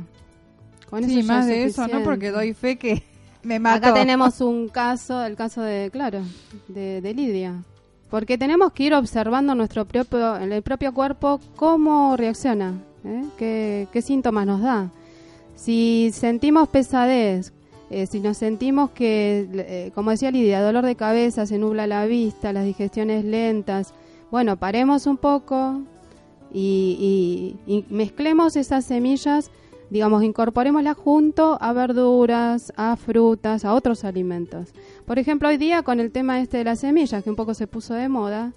Con 0.90 1.04
Sí, 1.04 1.20
eso 1.20 1.28
más 1.28 1.46
es 1.46 1.48
de 1.48 1.64
eso, 1.64 1.86
¿no? 1.86 2.02
Porque 2.02 2.32
doy 2.32 2.54
fe 2.54 2.76
que 2.76 3.04
me 3.44 3.60
mató. 3.60 3.86
Acá 3.86 3.94
tenemos 3.94 4.40
un 4.40 4.68
caso, 4.72 5.24
el 5.24 5.36
caso 5.36 5.62
de, 5.62 5.90
claro, 5.92 6.22
de, 6.66 7.00
de 7.00 7.14
Lidia. 7.14 7.62
Porque 8.10 8.36
tenemos 8.36 8.72
que 8.72 8.82
ir 8.84 8.94
observando 8.94 9.54
nuestro 9.54 9.86
propio, 9.86 10.36
en 10.36 10.52
el 10.52 10.62
propio 10.62 10.92
cuerpo 10.92 11.40
cómo 11.54 12.16
reacciona, 12.16 12.82
¿eh? 13.04 13.24
qué, 13.38 13.88
qué 13.92 14.02
síntomas 14.02 14.44
nos 14.44 14.60
da. 14.60 14.90
Si 15.54 16.10
sentimos 16.12 16.68
pesadez, 16.68 17.52
eh, 17.92 18.06
si 18.06 18.20
nos 18.20 18.38
sentimos 18.38 18.90
que, 18.90 19.48
eh, 19.52 19.90
como 19.94 20.10
decía 20.10 20.30
Lidia, 20.30 20.62
dolor 20.62 20.84
de 20.84 20.96
cabeza, 20.96 21.46
se 21.46 21.58
nubla 21.58 21.86
la 21.86 22.06
vista, 22.06 22.52
las 22.52 22.64
digestiones 22.64 23.24
lentas, 23.24 23.94
bueno, 24.30 24.56
paremos 24.56 25.06
un 25.06 25.16
poco 25.18 25.82
y, 26.52 27.56
y- 27.66 27.72
y 27.72 27.84
mezclemos 27.94 28.56
esas 28.56 28.84
semillas, 28.84 29.50
digamos, 29.90 30.22
incorporémoslas 30.22 30.96
junto 30.96 31.58
a 31.60 31.72
verduras, 31.72 32.72
a 32.76 32.96
frutas, 32.96 33.64
a 33.64 33.74
otros 33.74 34.04
alimentos. 34.04 34.72
Por 35.06 35.18
ejemplo, 35.18 35.48
hoy 35.48 35.56
día 35.58 35.82
con 35.82 36.00
el 36.00 36.10
tema 36.10 36.40
este 36.40 36.58
de 36.58 36.64
las 36.64 36.80
semillas, 36.80 37.22
que 37.22 37.30
un 37.30 37.36
poco 37.36 37.54
se 37.54 37.66
puso 37.66 37.94
de 37.94 38.08
moda, 38.08 38.52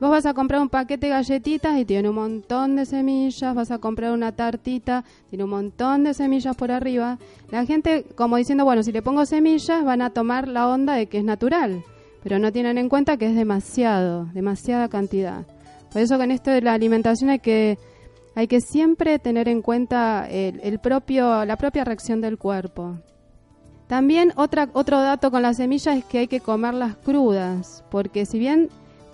vos 0.00 0.10
vas 0.10 0.26
a 0.26 0.34
comprar 0.34 0.60
un 0.60 0.68
paquete 0.68 1.06
de 1.06 1.12
galletitas 1.12 1.78
y 1.78 1.84
tiene 1.84 2.08
un 2.08 2.14
montón 2.14 2.76
de 2.76 2.84
semillas, 2.84 3.54
vas 3.54 3.70
a 3.70 3.78
comprar 3.78 4.12
una 4.12 4.32
tartita, 4.32 5.04
tiene 5.30 5.44
un 5.44 5.50
montón 5.50 6.04
de 6.04 6.14
semillas 6.14 6.56
por 6.56 6.70
arriba. 6.70 7.18
La 7.50 7.64
gente, 7.64 8.04
como 8.14 8.36
diciendo, 8.36 8.64
bueno, 8.64 8.82
si 8.82 8.92
le 8.92 9.02
pongo 9.02 9.24
semillas, 9.24 9.84
van 9.84 10.02
a 10.02 10.10
tomar 10.10 10.48
la 10.48 10.68
onda 10.68 10.94
de 10.94 11.06
que 11.06 11.18
es 11.18 11.24
natural, 11.24 11.82
pero 12.22 12.38
no 12.38 12.52
tienen 12.52 12.78
en 12.78 12.88
cuenta 12.88 13.16
que 13.16 13.26
es 13.26 13.34
demasiado, 13.34 14.26
demasiada 14.34 14.88
cantidad. 14.88 15.46
Por 15.92 16.02
eso 16.02 16.18
con 16.18 16.30
esto 16.30 16.50
de 16.50 16.60
la 16.60 16.74
alimentación 16.74 17.30
hay 17.30 17.38
que 17.38 17.78
hay 18.34 18.48
que 18.48 18.60
siempre 18.60 19.18
tener 19.18 19.48
en 19.48 19.62
cuenta 19.62 20.28
el, 20.28 20.60
el 20.62 20.78
propio 20.78 21.46
la 21.46 21.56
propia 21.56 21.84
reacción 21.84 22.20
del 22.20 22.36
cuerpo. 22.36 22.98
También 23.86 24.32
otra, 24.36 24.68
otro 24.72 25.00
dato 25.00 25.30
con 25.30 25.42
las 25.42 25.58
semillas 25.58 25.96
es 25.96 26.04
que 26.04 26.18
hay 26.18 26.26
que 26.26 26.40
comerlas 26.40 26.96
crudas, 26.96 27.84
porque 27.88 28.26
si 28.26 28.38
bien 28.38 28.68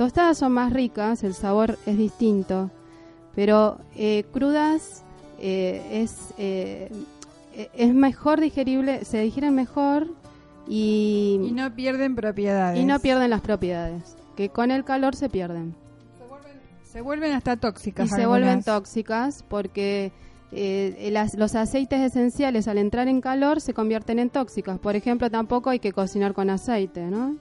tostadas 0.04 0.36
son 0.38 0.52
más 0.52 0.72
ricas, 0.72 1.22
el 1.22 1.34
sabor 1.34 1.78
es 1.86 1.96
distinto, 1.96 2.70
pero 3.36 3.78
eh, 3.94 4.24
crudas 4.32 5.04
eh, 5.38 5.80
es, 6.02 6.34
eh, 6.38 6.90
es 7.74 7.94
mejor 7.94 8.40
digerible, 8.40 9.04
se 9.04 9.20
digieren 9.20 9.54
mejor 9.54 10.08
y, 10.66 11.38
Y 11.42 11.52
no 11.52 11.72
pierden 11.74 12.14
propiedades. 12.16 12.80
y 12.80 12.84
no 12.84 12.98
pierden 12.98 13.30
las 13.30 13.40
propiedades, 13.42 14.16
que 14.36 14.48
con 14.48 14.70
el 14.72 14.84
calor 14.84 15.14
se 15.14 15.28
pierden. 15.28 15.74
Se 16.84 17.00
vuelven 17.00 17.32
hasta 17.32 17.56
tóxicas. 17.56 18.06
y 18.06 18.08
se 18.10 18.26
vuelven 18.26 18.62
tóxicas 18.62 19.44
porque 19.48 20.12
eh, 20.50 21.08
las- 21.12 21.34
los 21.38 21.54
aceites 21.54 22.00
esenciales 22.00 22.68
al 22.68 22.76
entrar 22.76 23.08
en 23.08 23.20
calor 23.22 23.60
se 23.62 23.72
convierten 23.72 24.18
en 24.18 24.28
tóxicas. 24.28 24.78
Por 24.78 24.94
ejemplo, 24.96 25.30
tampoco 25.30 25.70
hay 25.70 25.78
que 25.78 25.92
cocinar 25.92 26.34
con 26.34 26.50
aceite, 26.50 27.04
¿no? 27.06 27.36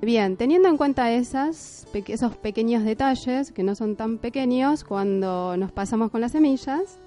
Bien, 0.00 0.36
teniendo 0.36 0.68
en 0.68 0.76
cuenta 0.76 1.10
esas, 1.12 1.86
esos 1.92 2.36
pequeños 2.36 2.84
detalles, 2.84 3.50
que 3.50 3.64
no 3.64 3.74
son 3.74 3.96
tan 3.96 4.18
pequeños 4.18 4.84
cuando 4.84 5.56
nos 5.56 5.72
pasamos 5.72 6.12
con 6.12 6.20
las 6.20 6.32
semillas, 6.32 6.98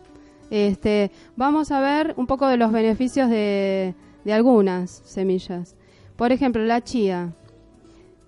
este, 0.50 1.10
vamos 1.38 1.72
a 1.72 1.80
ver 1.80 2.14
un 2.18 2.28
poco 2.28 2.48
de 2.48 2.58
los 2.58 2.74
beneficios 2.74 3.30
de, 3.30 3.96
de 4.26 4.34
algunas 4.34 5.02
semillas. 5.06 5.78
Por 6.18 6.34
ejemplo, 6.34 6.64
la 6.66 6.84
chía 6.84 7.34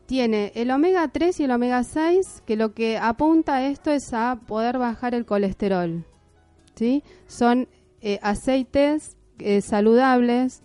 tiene 0.05 0.53
el 0.55 0.71
omega 0.71 1.09
3 1.09 1.41
y 1.41 1.43
el 1.43 1.51
omega 1.51 1.83
6, 1.83 2.43
que 2.45 2.55
lo 2.55 2.73
que 2.73 2.97
apunta 2.97 3.55
a 3.55 3.67
esto 3.67 3.91
es 3.91 4.13
a 4.13 4.39
poder 4.47 4.77
bajar 4.77 5.13
el 5.13 5.25
colesterol. 5.25 6.05
¿sí? 6.75 7.03
Son 7.27 7.67
eh, 8.01 8.19
aceites 8.21 9.17
eh, 9.39 9.59
saludables 9.59 10.61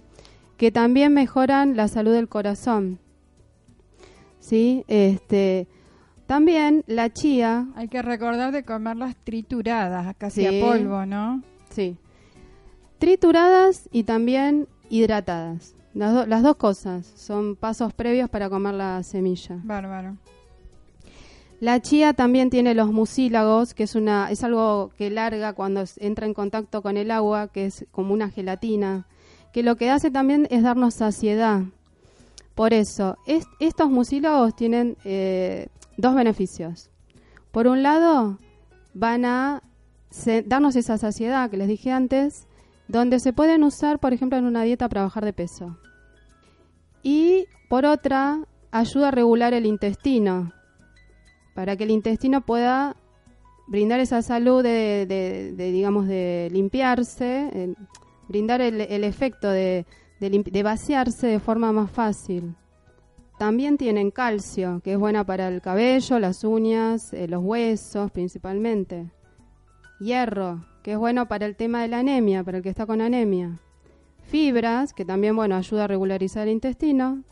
que 0.57 0.71
también 0.71 1.13
mejoran 1.15 1.77
la 1.77 1.89
salud 1.89 2.13
del 2.13 2.29
corazón. 2.29 3.01
¿Sí? 4.49 4.85
Este, 4.89 5.67
también 6.27 6.83
la 6.87 7.13
chía. 7.13 7.67
Hay 7.77 7.89
que 7.89 8.01
recordar 8.03 8.51
de 8.53 8.63
comerlas 8.65 9.15
trituradas, 9.25 10.15
casi 10.17 10.47
Sí. 10.47 10.61
a 10.61 10.65
polvo, 10.65 11.05
¿no? 11.07 11.43
Sí. 11.71 11.97
Trituradas 12.99 13.89
y 13.93 14.03
también 14.05 14.67
hidratadas. 14.91 15.75
Las, 15.95 16.15
do- 16.15 16.27
las 16.27 16.43
dos 16.43 16.57
cosas 16.57 17.07
son 17.07 17.57
pasos 17.57 17.93
previos 17.93 18.29
para 18.31 18.49
comer 18.51 18.75
la 18.75 19.03
semilla. 19.03 19.59
Bárbaro. 19.65 20.17
La 21.61 21.81
chía 21.81 22.13
también 22.13 22.51
tiene 22.51 22.75
los 22.75 22.93
mucílagos, 22.93 23.75
que 23.75 23.83
es 23.85 23.95
una 23.97 24.31
es 24.31 24.45
algo 24.45 24.91
que 24.97 25.11
larga 25.11 25.55
cuando 25.55 25.83
entra 25.97 26.25
en 26.27 26.35
contacto 26.35 26.83
con 26.83 26.97
el 26.97 27.11
agua, 27.11 27.49
que 27.49 27.67
es 27.67 27.85
como 27.91 28.15
una 28.15 28.31
gelatina, 28.31 29.07
que 29.53 29.65
lo 29.65 29.75
que 29.77 29.91
hace 29.91 30.11
también 30.13 30.47
es 30.51 30.63
darnos 30.63 30.95
saciedad. 30.95 31.63
Por 32.59 32.75
eso, 32.75 33.17
es- 33.25 33.47
estos 33.61 33.89
mucílagos 33.89 34.57
tienen 34.57 34.97
eh, 35.05 35.69
dos 35.97 36.17
beneficios. 36.17 36.91
Por 37.53 37.69
un 37.69 37.85
lado, 37.85 38.41
van 38.95 39.25
a 39.25 39.63
darnos 40.45 40.75
esa 40.75 40.99
saciedad 40.99 41.49
que 41.51 41.57
les 41.57 41.69
dije 41.69 41.93
antes, 41.93 42.49
donde 42.89 43.21
se 43.21 43.33
pueden 43.33 43.63
usar, 43.63 44.01
por 44.01 44.13
ejemplo, 44.13 44.37
en 44.39 44.45
una 44.45 44.65
dieta 44.65 44.89
para 44.89 45.03
bajar 45.05 45.25
de 45.25 45.33
peso. 45.33 45.79
Y 47.05 47.47
por 47.69 47.85
otra, 47.87 48.41
ayuda 48.73 49.09
a 49.09 49.13
regular 49.13 49.55
el 49.55 49.65
intestino, 49.65 50.53
para 51.55 51.77
que 51.77 51.85
el 51.85 51.93
intestino 51.93 52.41
pueda 52.45 52.97
brindar 53.69 54.01
esa 54.01 54.21
salud 54.21 54.65
de, 54.65 55.55
digamos, 55.57 56.09
de 56.09 56.49
limpiarse, 56.51 57.51
eh, 57.53 57.75
brindar 58.29 58.61
el 58.63 59.05
efecto 59.05 59.49
de, 59.49 59.87
de 60.21 60.63
vaciarse 60.63 61.27
de 61.27 61.41
forma 61.41 61.73
más 61.73 61.91
fácil. 61.91 62.55
También 63.39 63.79
tienen 63.79 64.11
calcio, 64.11 64.81
que 64.83 64.95
es 64.95 64.99
buena 64.99 65.25
para 65.25 65.47
el 65.47 65.63
cabello, 65.63 66.19
las 66.19 66.43
uñas, 66.43 67.13
eh, 67.13 67.29
los 67.29 67.43
huesos 67.45 68.11
principalmente. 68.11 69.13
Hierro, 70.01 70.65
que 70.83 70.93
es 70.93 70.99
bueno 70.99 71.29
para 71.29 71.47
el 71.47 71.55
tema 71.55 71.83
de 71.83 71.89
la 71.89 72.01
anemia, 72.01 72.43
para 72.43 72.59
el 72.59 72.65
que 72.65 72.69
está 72.69 72.85
con 72.85 73.01
anemia. 73.01 73.61
Fibras, 74.25 74.93
que 74.93 75.05
también 75.05 75.37
bueno, 75.37 75.55
ayuda 75.55 75.85
a 75.85 75.87
regularizar 75.87 76.49
el 76.49 76.55
intestino. 76.55 77.23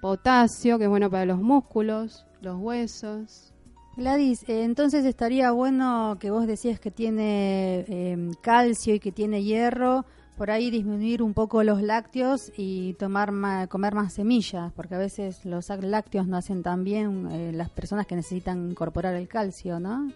Potasio, 0.00 0.78
que 0.78 0.84
es 0.84 0.90
bueno 0.90 1.10
para 1.10 1.26
los 1.26 1.42
músculos, 1.42 2.24
los 2.40 2.56
huesos. 2.60 3.52
Gladys, 3.96 4.48
eh, 4.48 4.62
entonces 4.62 5.04
estaría 5.04 5.50
bueno 5.50 6.18
que 6.20 6.30
vos 6.30 6.46
decías 6.46 6.78
que 6.78 6.92
tiene 6.92 7.84
eh, 7.88 8.30
calcio 8.42 8.94
y 8.94 9.00
que 9.00 9.10
tiene 9.10 9.42
hierro, 9.42 10.04
por 10.36 10.50
ahí 10.50 10.70
disminuir 10.70 11.22
un 11.22 11.34
poco 11.34 11.62
los 11.62 11.82
lácteos 11.82 12.52
y 12.56 12.94
tomar 12.94 13.32
ma- 13.32 13.66
comer 13.66 13.94
más 13.94 14.12
semillas, 14.12 14.72
porque 14.74 14.94
a 14.94 14.98
veces 14.98 15.44
los 15.44 15.68
lácteos 15.68 16.26
no 16.26 16.36
hacen 16.36 16.62
tan 16.62 16.84
bien 16.84 17.28
eh, 17.30 17.52
las 17.54 17.70
personas 17.70 18.06
que 18.06 18.16
necesitan 18.16 18.70
incorporar 18.70 19.14
el 19.14 19.28
calcio, 19.28 19.80
¿no? 19.80 20.12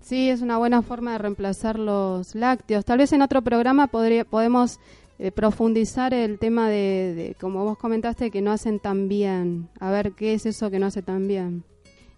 Sí, 0.00 0.30
es 0.30 0.40
una 0.40 0.56
buena 0.56 0.82
forma 0.82 1.12
de 1.12 1.18
reemplazar 1.18 1.78
los 1.78 2.34
lácteos. 2.34 2.84
Tal 2.84 2.98
vez 2.98 3.12
en 3.12 3.22
otro 3.22 3.42
programa 3.42 3.88
podría, 3.88 4.24
podemos 4.24 4.78
eh, 5.18 5.32
profundizar 5.32 6.14
el 6.14 6.38
tema 6.38 6.68
de, 6.68 7.12
de, 7.14 7.36
como 7.40 7.64
vos 7.64 7.76
comentaste, 7.76 8.30
que 8.30 8.40
no 8.40 8.52
hacen 8.52 8.78
tan 8.78 9.08
bien. 9.08 9.68
A 9.80 9.90
ver 9.90 10.12
qué 10.12 10.34
es 10.34 10.46
eso 10.46 10.70
que 10.70 10.78
no 10.78 10.86
hace 10.86 11.02
tan 11.02 11.26
bien. 11.26 11.64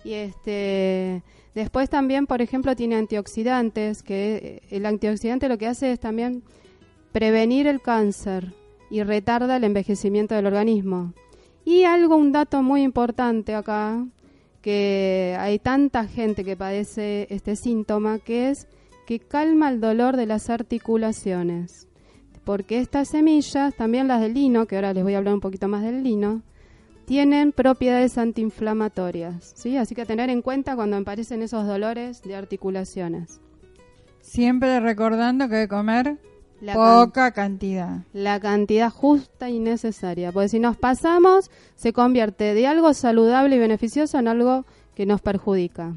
Y 0.05 0.12
este, 0.12 1.23
después 1.55 1.88
también, 1.88 2.27
por 2.27 2.43
ejemplo, 2.43 2.77
tiene 2.77 2.97
antioxidantes, 2.97 4.03
que 4.03 4.37
eh, 4.37 4.77
el 4.77 4.85
antioxidante 4.85 5.49
lo 5.49 5.57
que 5.57 5.67
hace 5.67 5.91
es 5.93 5.99
también 5.99 6.43
prevenir 7.12 7.66
el 7.66 7.81
cáncer 7.81 8.55
y 8.90 9.03
retarda 9.03 9.57
el 9.57 9.64
envejecimiento 9.64 10.35
del 10.35 10.47
organismo. 10.47 11.12
Y 11.64 11.85
algo, 11.85 12.16
un 12.16 12.33
dato 12.33 12.62
muy 12.62 12.83
importante 12.83 13.55
acá, 13.55 14.07
que 14.62 15.37
hay 15.38 15.59
tanta 15.59 16.07
gente 16.07 16.44
que 16.44 16.57
padece 16.57 17.27
este 17.31 17.57
síntoma, 17.57 18.18
que 18.18 18.51
es 18.51 18.66
que 19.07 19.18
calma 19.18 19.68
el 19.68 19.81
dolor 19.81 20.16
de 20.16 20.27
las 20.27 20.51
articulaciones. 20.51 21.88
Porque 22.44 22.79
estas 22.79 23.09
semillas, 23.09 23.75
también 23.75 24.09
las 24.09 24.21
del 24.21 24.35
lino, 24.35 24.66
que 24.66 24.77
ahora 24.77 24.94
les 24.94 25.05
voy 25.05 25.14
a 25.14 25.18
hablar 25.18 25.35
un 25.35 25.40
poquito 25.40 25.68
más 25.68 25.83
del 25.83 26.03
lino, 26.03 26.42
tienen 27.05 27.53
propiedades 27.53 28.18
antiinflamatorias, 28.18 29.53
¿sí? 29.57 29.79
Así 29.79 29.94
que 29.94 30.03
a 30.03 30.07
tener 30.07 30.29
en 30.29 30.42
cuenta 30.42 30.77
cuando 30.77 30.99
aparecen 30.99 31.40
esos 31.40 31.66
dolores 31.66 32.23
de 32.23 32.37
articulaciones. 32.37 33.40
Siempre 34.21 34.79
recordando 34.81 35.49
que 35.49 35.68
comer 35.68 36.18
La 36.61 36.75
poca 36.75 37.31
cantidad. 37.33 38.01
La 38.12 38.40
cantidad 38.40 38.90
justa 38.90 39.49
y 39.49 39.61
necesaria, 39.61 40.33
porque 40.33 40.49
si 40.49 40.59
nos 40.59 40.77
pasamos, 40.77 41.51
se 41.77 41.92
convierte 41.92 42.55
de 42.55 42.66
algo 42.66 42.94
saludable 42.94 43.57
y 43.57 43.61
beneficioso 43.61 44.18
en 44.18 44.27
algo 44.27 44.64
que 44.94 45.07
nos 45.07 45.21
perjudica. 45.21 45.94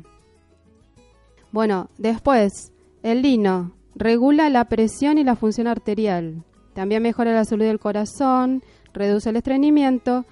Bueno, 1.51 1.89
después, 1.97 2.71
el 3.01 3.23
lino 3.23 3.71
regula 3.95 4.49
la 4.49 4.65
presión 4.65 5.17
y 5.17 5.23
la 5.23 5.35
función 5.35 5.67
arterial. 5.67 6.43
También 6.73 7.03
mejora 7.03 7.33
la 7.33 7.45
salud 7.45 7.65
del 7.65 7.79
corazón, 7.79 8.63
reduce 8.93 9.29
el 9.29 9.37
estreñimiento. 9.37 10.25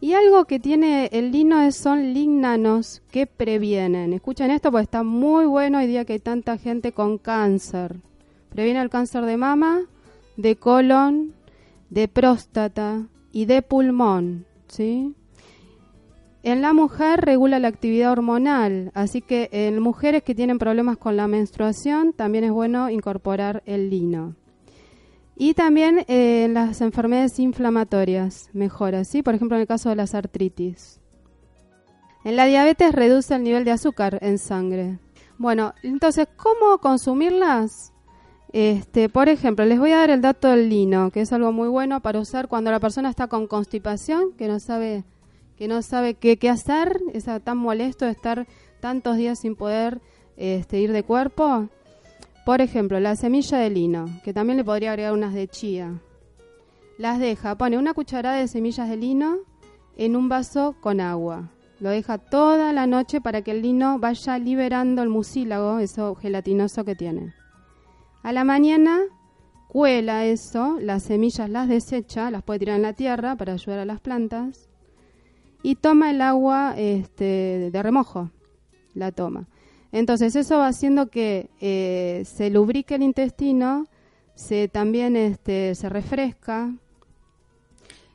Y 0.00 0.12
algo 0.12 0.44
que 0.44 0.60
tiene 0.60 1.08
el 1.12 1.32
lino 1.32 1.62
es, 1.62 1.76
son 1.76 2.12
lignanos 2.12 3.02
que 3.10 3.26
previenen. 3.26 4.12
Escuchen 4.12 4.50
esto 4.50 4.70
porque 4.70 4.84
está 4.84 5.02
muy 5.02 5.46
bueno 5.46 5.78
hoy 5.78 5.86
día 5.86 6.04
que 6.04 6.14
hay 6.14 6.18
tanta 6.18 6.58
gente 6.58 6.92
con 6.92 7.16
cáncer. 7.16 7.96
Previene 8.50 8.80
el 8.80 8.90
cáncer 8.90 9.24
de 9.24 9.36
mama, 9.36 9.82
de 10.36 10.56
colon, 10.56 11.34
de 11.90 12.08
próstata 12.08 13.06
y 13.32 13.46
de 13.46 13.62
pulmón, 13.62 14.46
¿sí? 14.68 15.14
En 16.42 16.62
la 16.62 16.72
mujer 16.72 17.22
regula 17.22 17.58
la 17.58 17.68
actividad 17.68 18.12
hormonal, 18.12 18.92
así 18.94 19.20
que 19.20 19.48
en 19.50 19.80
mujeres 19.80 20.22
que 20.22 20.34
tienen 20.34 20.58
problemas 20.58 20.96
con 20.96 21.16
la 21.16 21.26
menstruación 21.26 22.12
también 22.12 22.44
es 22.44 22.52
bueno 22.52 22.88
incorporar 22.88 23.64
el 23.66 23.90
lino. 23.90 24.36
Y 25.34 25.54
también 25.54 26.04
eh, 26.06 26.44
en 26.44 26.54
las 26.54 26.80
enfermedades 26.80 27.38
inflamatorias 27.40 28.48
mejora, 28.52 29.04
¿sí? 29.04 29.22
Por 29.22 29.34
ejemplo, 29.34 29.56
en 29.56 29.62
el 29.62 29.66
caso 29.66 29.88
de 29.88 29.96
las 29.96 30.14
artritis. 30.14 31.00
En 32.24 32.36
la 32.36 32.46
diabetes 32.46 32.94
reduce 32.94 33.34
el 33.34 33.42
nivel 33.42 33.64
de 33.64 33.72
azúcar 33.72 34.18
en 34.22 34.38
sangre. 34.38 34.98
Bueno, 35.38 35.74
entonces, 35.82 36.26
¿cómo 36.36 36.78
consumirlas? 36.78 37.92
Este, 38.58 39.10
por 39.10 39.28
ejemplo, 39.28 39.66
les 39.66 39.78
voy 39.78 39.90
a 39.90 39.98
dar 39.98 40.08
el 40.08 40.22
dato 40.22 40.48
del 40.48 40.70
lino, 40.70 41.10
que 41.10 41.20
es 41.20 41.30
algo 41.30 41.52
muy 41.52 41.68
bueno 41.68 42.00
para 42.00 42.18
usar 42.20 42.48
cuando 42.48 42.70
la 42.70 42.80
persona 42.80 43.10
está 43.10 43.26
con 43.26 43.46
constipación, 43.46 44.32
que 44.32 44.48
no 44.48 44.60
sabe, 44.60 45.04
que 45.58 45.68
no 45.68 45.82
sabe 45.82 46.14
qué, 46.14 46.38
qué 46.38 46.48
hacer, 46.48 46.98
es 47.12 47.26
tan 47.44 47.58
molesto 47.58 48.06
estar 48.06 48.46
tantos 48.80 49.18
días 49.18 49.40
sin 49.40 49.56
poder 49.56 50.00
este, 50.38 50.80
ir 50.80 50.92
de 50.92 51.02
cuerpo. 51.02 51.68
Por 52.46 52.62
ejemplo, 52.62 52.98
la 52.98 53.14
semilla 53.14 53.58
de 53.58 53.68
lino, 53.68 54.06
que 54.24 54.32
también 54.32 54.56
le 54.56 54.64
podría 54.64 54.92
agregar 54.92 55.12
unas 55.12 55.34
de 55.34 55.48
chía. 55.48 56.00
Las 56.96 57.18
deja, 57.18 57.58
pone 57.58 57.76
una 57.76 57.92
cucharada 57.92 58.38
de 58.38 58.48
semillas 58.48 58.88
de 58.88 58.96
lino 58.96 59.36
en 59.98 60.16
un 60.16 60.30
vaso 60.30 60.76
con 60.80 61.02
agua. 61.02 61.50
Lo 61.78 61.90
deja 61.90 62.16
toda 62.16 62.72
la 62.72 62.86
noche 62.86 63.20
para 63.20 63.42
que 63.42 63.50
el 63.50 63.60
lino 63.60 63.98
vaya 63.98 64.38
liberando 64.38 65.02
el 65.02 65.10
mucílago, 65.10 65.78
eso 65.78 66.14
gelatinoso 66.14 66.86
que 66.86 66.94
tiene. 66.94 67.34
A 68.26 68.32
la 68.32 68.42
mañana 68.42 69.02
cuela 69.68 70.24
eso, 70.24 70.78
las 70.80 71.04
semillas 71.04 71.48
las 71.48 71.68
desecha, 71.68 72.28
las 72.32 72.42
puede 72.42 72.58
tirar 72.58 72.74
en 72.74 72.82
la 72.82 72.92
tierra 72.92 73.36
para 73.36 73.52
ayudar 73.52 73.78
a 73.78 73.84
las 73.84 74.00
plantas 74.00 74.68
y 75.62 75.76
toma 75.76 76.10
el 76.10 76.20
agua 76.20 76.74
este, 76.76 77.70
de 77.70 77.82
remojo, 77.84 78.32
la 78.94 79.12
toma. 79.12 79.46
Entonces 79.92 80.34
eso 80.34 80.58
va 80.58 80.66
haciendo 80.66 81.06
que 81.08 81.50
eh, 81.60 82.24
se 82.26 82.50
lubrique 82.50 82.96
el 82.96 83.04
intestino, 83.04 83.86
se 84.34 84.66
también 84.66 85.14
este, 85.14 85.76
se 85.76 85.88
refresca 85.88 86.74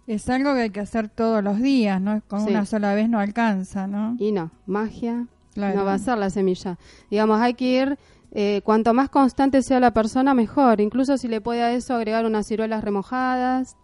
Es 0.07 0.29
algo 0.29 0.53
que 0.55 0.61
hay 0.63 0.69
que 0.71 0.81
hacer 0.81 1.07
todos 1.07 1.41
los 1.41 1.61
días, 1.61 2.01
¿no? 2.01 2.21
Con 2.27 2.41
Sí. 2.41 2.49
una 2.49 2.65
sola 2.65 2.93
vez 2.95 3.07
no 3.07 3.17
alcanza, 3.19 3.87
¿no? 3.87 4.17
Y 4.19 4.33
no, 4.33 4.51
magia 4.65 5.27
Claro. 5.53 5.79
no 5.79 5.85
va 5.85 5.93
a 5.93 5.99
ser 5.99 6.17
la 6.17 6.29
semilla. 6.29 6.77
Digamos, 7.09 7.39
hay 7.39 7.53
que 7.53 7.65
ir, 7.81 7.97
eh, 8.31 8.61
cuanto 8.63 8.93
más 8.93 9.09
constante 9.09 9.61
sea 9.61 9.79
la 9.79 9.93
persona, 9.93 10.33
mejor. 10.33 10.79
Incluso 10.81 11.17
si 11.17 11.27
le 11.27 11.41
puede 11.41 11.61
a 11.61 11.73
eso 11.73 11.93
agregar 11.93 12.25
unas 12.25 12.47
ciruelas 12.47 12.83
remojadas, 12.83 13.75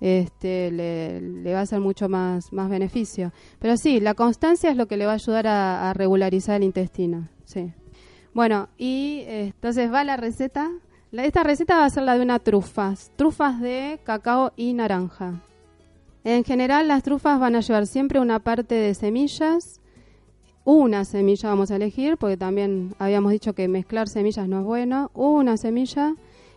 este, 0.00 0.70
le, 0.70 1.52
va 1.52 1.60
a 1.60 1.62
hacer 1.62 1.80
mucho 1.80 2.08
más, 2.08 2.52
más 2.52 2.70
beneficio. 2.70 3.32
Pero 3.58 3.76
sí, 3.76 4.00
la 4.00 4.14
constancia 4.14 4.70
es 4.70 4.76
lo 4.76 4.88
que 4.88 4.96
le 4.96 5.06
va 5.06 5.12
a 5.12 5.16
ayudar 5.16 5.46
a, 5.46 5.92
regularizar 5.92 6.56
el 6.56 6.64
intestino. 6.64 7.28
Sí. 7.44 7.72
Bueno, 8.32 8.68
y 8.78 9.24
eh, 9.26 9.52
entonces 9.54 9.92
va 9.92 10.04
la 10.04 10.16
receta. 10.16 10.70
La- 11.10 11.24
esta 11.24 11.42
receta 11.42 11.76
va 11.76 11.84
a 11.84 11.90
ser 11.90 12.04
la 12.04 12.16
de 12.16 12.22
unas 12.22 12.42
trufas, 12.42 13.12
trufas 13.16 13.60
de 13.60 14.00
cacao 14.04 14.52
y 14.56 14.72
naranja. 14.72 15.42
En 16.24 16.44
general, 16.44 16.88
las 16.88 17.02
trufas 17.02 17.40
van 17.40 17.56
a 17.56 17.60
llevar 17.60 17.86
siempre 17.86 18.20
una 18.20 18.40
parte 18.40 18.74
de 18.74 18.94
semillas. 18.94 19.79
Una 20.64 21.04
semilla 21.04 21.48
vamos 21.48 21.70
a 21.70 21.76
elegir, 21.76 22.16
porque 22.16 22.36
también 22.36 22.94
habíamos 22.98 23.32
dicho 23.32 23.54
que 23.54 23.66
mezclar 23.66 24.08
semillas 24.08 24.46
no 24.46 24.60
es 24.60 24.64
bueno. 24.64 25.10
Una 25.14 25.56
semilla 25.56 26.14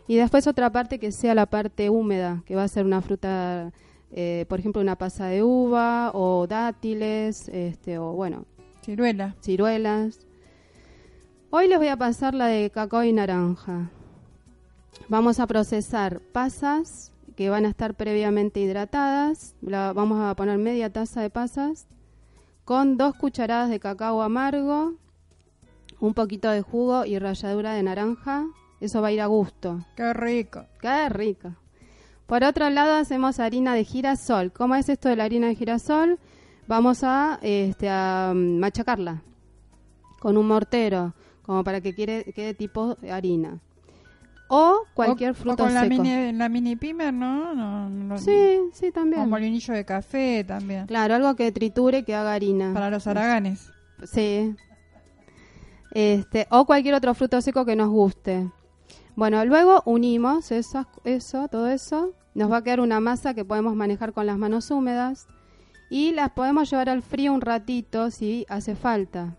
y 0.07 0.15
después 0.15 0.45
otra 0.47 0.69
parte 0.71 0.99
que 0.99 1.11
sea 1.11 1.33
la 1.35 1.45
parte 1.45 1.89
húmeda, 1.89 2.43
que 2.45 2.55
va 2.55 2.63
a 2.63 2.67
ser 2.67 2.85
una 2.85 3.01
fruta, 3.01 3.71
eh, 4.11 4.45
por 4.49 4.59
ejemplo, 4.59 4.81
una 4.81 4.97
pasa 4.97 5.27
de 5.27 5.41
uva 5.41 6.11
o 6.13 6.45
dátiles, 6.47 7.47
este, 7.49 7.97
o 7.97 8.11
bueno, 8.11 8.45
Ciruela. 8.83 9.35
ciruelas. 9.41 10.19
Hoy 11.49 11.67
les 11.69 11.77
voy 11.77 11.87
a 11.87 11.95
pasar 11.97 12.33
la 12.33 12.47
de 12.47 12.69
cacao 12.69 13.03
y 13.03 13.13
naranja. 13.13 13.89
Vamos 15.07 15.39
a 15.39 15.47
procesar 15.47 16.19
pasas 16.19 17.11
que 17.37 17.49
van 17.49 17.65
a 17.65 17.69
estar 17.69 17.93
previamente 17.95 18.59
hidratadas. 18.59 19.55
La- 19.61 19.93
vamos 19.93 20.19
a 20.21 20.35
poner 20.35 20.57
media 20.57 20.91
taza 20.91 21.21
de 21.21 21.29
pasas 21.29 21.87
con 22.65 22.97
dos 22.97 23.15
cucharadas 23.15 23.69
de 23.69 23.79
cacao 23.79 24.21
amargo, 24.21 24.93
un 25.99 26.13
poquito 26.13 26.49
de 26.49 26.61
jugo 26.61 27.05
y 27.05 27.19
ralladura 27.19 27.73
de 27.73 27.83
naranja. 27.83 28.45
Eso 28.79 29.01
va 29.01 29.07
a 29.07 29.11
ir 29.11 29.21
a 29.21 29.27
gusto. 29.27 29.85
Qué 29.95 30.13
rico. 30.13 30.65
Qué 30.81 31.07
rico. 31.09 31.53
Por 32.25 32.43
otro 32.43 32.69
lado 32.69 32.95
hacemos 32.95 33.39
harina 33.39 33.73
de 33.73 33.83
girasol. 33.85 34.51
¿Cómo 34.51 34.75
es 34.75 34.89
esto 34.89 35.09
de 35.09 35.15
la 35.15 35.23
harina 35.23 35.47
de 35.47 35.55
girasol? 35.55 36.19
Vamos 36.67 37.03
a, 37.03 37.39
este, 37.41 37.89
a 37.89 38.33
mm, 38.33 38.59
machacarla 38.59 39.21
con 40.19 40.37
un 40.37 40.47
mortero, 40.47 41.13
como 41.41 41.65
para 41.65 41.81
que 41.81 41.93
quede, 41.93 42.23
quede 42.33 42.53
tipo 42.53 42.97
harina. 43.11 43.59
O 44.55 44.83
cualquier 44.93 45.31
O- 45.31 45.33
fruto 45.33 45.63
o 45.63 45.65
con 45.65 45.73
la 45.73 45.85
mini, 45.85 46.31
la 46.33 46.47
mini 46.49 46.75
pimer, 46.75 47.13
¿no? 47.13 47.53
no, 47.55 47.89
no- 47.89 48.17
Sí, 48.17 48.59
sí, 48.73 48.91
también. 48.91 49.21
O 49.23 49.25
molinillo 49.27 49.73
de 49.73 49.83
café 49.85 50.43
también. 50.43 50.85
Claro, 50.87 51.15
algo 51.15 51.35
que 51.35 51.51
triture, 51.51 52.03
que 52.03 52.13
haga 52.15 52.33
harina. 52.33 52.73
Para 52.73 52.89
los 52.89 53.07
haraganes. 53.07 53.71
Sí. 54.03 54.55
Este, 55.91 56.47
o 56.49 56.65
cualquier 56.65 56.95
otro 56.95 57.13
fruto 57.13 57.41
seco 57.41 57.65
que 57.65 57.75
nos 57.75 57.89
guste. 57.89 58.49
Bueno, 59.15 59.43
luego 59.45 59.83
unimos 59.85 60.51
esas- 60.51 60.87
eso, 61.03 61.47
todo 61.47 61.67
eso. 61.69 62.13
Nos 62.33 62.51
va 62.51 62.57
a 62.57 62.63
quedar 62.63 62.79
una 62.79 62.99
masa 62.99 63.33
que 63.35 63.45
podemos 63.45 63.75
manejar 63.75 64.11
con 64.13 64.25
las 64.25 64.37
manos 64.37 64.71
húmedas. 64.71 65.27
Y 65.89 66.11
las 66.13 66.31
podemos 66.31 66.69
llevar 66.71 66.89
al 66.89 67.03
frío 67.03 67.31
un 67.33 67.41
ratito 67.41 68.09
si 68.09 68.45
hace 68.49 68.75
falta. 68.75 69.37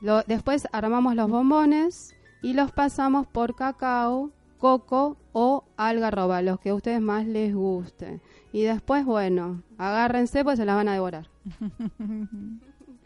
Lo- 0.00 0.22
después 0.24 0.66
armamos 0.72 1.14
los 1.14 1.30
bombones 1.30 2.12
y 2.42 2.54
los 2.54 2.72
pasamos 2.72 3.26
por 3.26 3.54
cacao, 3.54 4.30
coco 4.58 5.16
o 5.32 5.64
algarroba, 5.76 6.42
los 6.42 6.60
que 6.60 6.70
a 6.70 6.74
ustedes 6.74 7.00
más 7.00 7.26
les 7.26 7.54
guste. 7.54 8.20
Y 8.52 8.62
después, 8.62 9.04
bueno, 9.04 9.62
agárrense 9.78 10.44
pues 10.44 10.58
se 10.58 10.64
las 10.64 10.76
van 10.76 10.88
a 10.88 10.94
devorar. 10.94 11.28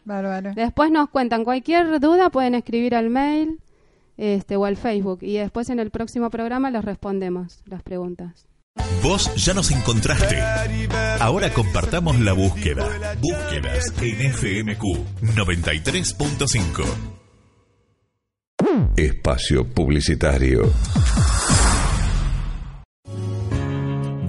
Bárbaro. 0.05 0.53
Después 0.53 0.91
nos 0.91 1.09
cuentan 1.09 1.43
cualquier 1.43 1.99
duda, 1.99 2.29
pueden 2.29 2.55
escribir 2.55 2.95
al 2.95 3.09
mail 3.09 3.59
este, 4.15 4.55
o 4.55 4.65
al 4.65 4.77
Facebook 4.77 5.19
y 5.21 5.37
después 5.37 5.69
en 5.69 5.79
el 5.79 5.91
próximo 5.91 6.29
programa 6.29 6.71
les 6.71 6.83
respondemos 6.83 7.61
las 7.65 7.83
preguntas. 7.83 8.47
Vos 9.03 9.33
ya 9.35 9.53
nos 9.53 9.71
encontraste. 9.71 10.41
Ahora 11.19 11.51
compartamos 11.51 12.19
la 12.19 12.33
búsqueda. 12.33 12.87
Búsquedas 13.21 13.93
en 14.01 14.33
FMQ 14.33 14.83
93.5. 15.21 17.26
Espacio 18.95 19.65
Publicitario. 19.65 20.71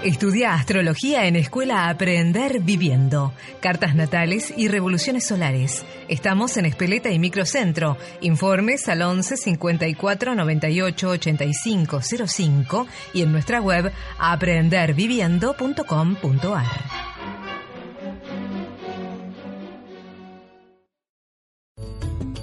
Estudia 0.03 0.53
astrología 0.53 1.25
en 1.27 1.35
Escuela 1.37 1.87
Aprender 1.87 2.59
Viviendo. 2.59 3.31
Cartas 3.61 3.95
natales 3.95 4.53
y 4.57 4.67
revoluciones 4.67 5.25
solares. 5.25 5.85
Estamos 6.09 6.57
en 6.57 6.65
Espeleta 6.65 7.09
y 7.09 7.19
Microcentro. 7.19 7.95
Informes 8.19 8.89
al 8.89 9.01
11 9.01 9.37
54 9.37 10.35
98 10.35 11.09
85 11.09 12.01
05 12.27 12.87
y 13.13 13.21
en 13.21 13.31
nuestra 13.31 13.61
web 13.61 13.93
aprenderviviendo.com.ar. 14.19 16.67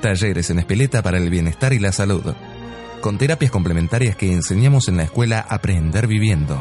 Talleres 0.00 0.48
en 0.50 0.60
Espeleta 0.60 1.02
para 1.02 1.18
el 1.18 1.28
bienestar 1.28 1.72
y 1.72 1.80
la 1.80 1.90
salud. 1.90 2.22
Con 3.00 3.16
terapias 3.16 3.52
complementarias 3.52 4.16
que 4.16 4.32
enseñamos 4.32 4.88
en 4.88 4.96
la 4.96 5.04
escuela 5.04 5.46
Aprender 5.48 6.08
Viviendo. 6.08 6.58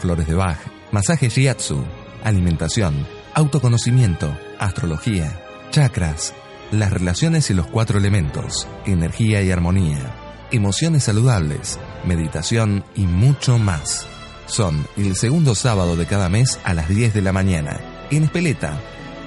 Flores 0.00 0.26
de 0.26 0.34
Bach, 0.34 0.58
masaje 0.92 1.30
shiatsu, 1.30 1.82
alimentación, 2.22 3.06
autoconocimiento, 3.32 4.36
astrología, 4.58 5.40
chakras, 5.70 6.34
las 6.72 6.92
relaciones 6.92 7.48
y 7.50 7.54
los 7.54 7.68
cuatro 7.68 7.96
elementos, 7.98 8.68
energía 8.84 9.40
y 9.42 9.50
armonía, 9.50 10.14
emociones 10.50 11.04
saludables, 11.04 11.78
meditación 12.04 12.84
y 12.94 13.06
mucho 13.06 13.58
más. 13.58 14.06
Son 14.46 14.86
el 14.98 15.16
segundo 15.16 15.54
sábado 15.54 15.96
de 15.96 16.04
cada 16.04 16.28
mes 16.28 16.60
a 16.64 16.74
las 16.74 16.90
10 16.90 17.14
de 17.14 17.22
la 17.22 17.32
mañana. 17.32 17.80
En 18.10 18.24
Espeleta. 18.24 18.78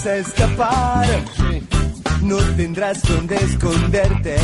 A 0.07 0.17
escapar, 0.17 1.07
no 2.23 2.37
tendrás 2.57 3.01
donde 3.03 3.37
esconderte. 3.37 4.37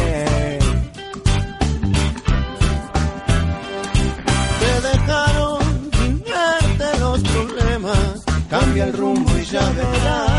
Te 4.60 4.88
dejaron 4.88 5.90
verte 6.24 6.98
los 7.00 7.20
problemas, 7.20 8.24
cambia 8.48 8.84
el 8.84 8.92
rumbo 8.94 9.30
y 9.38 9.44
ya 9.44 9.70
verás, 9.72 10.29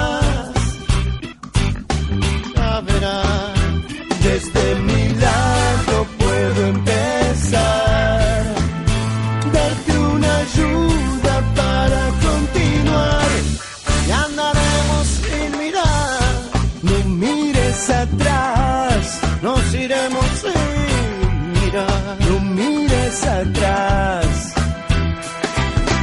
atrás. 23.26 24.54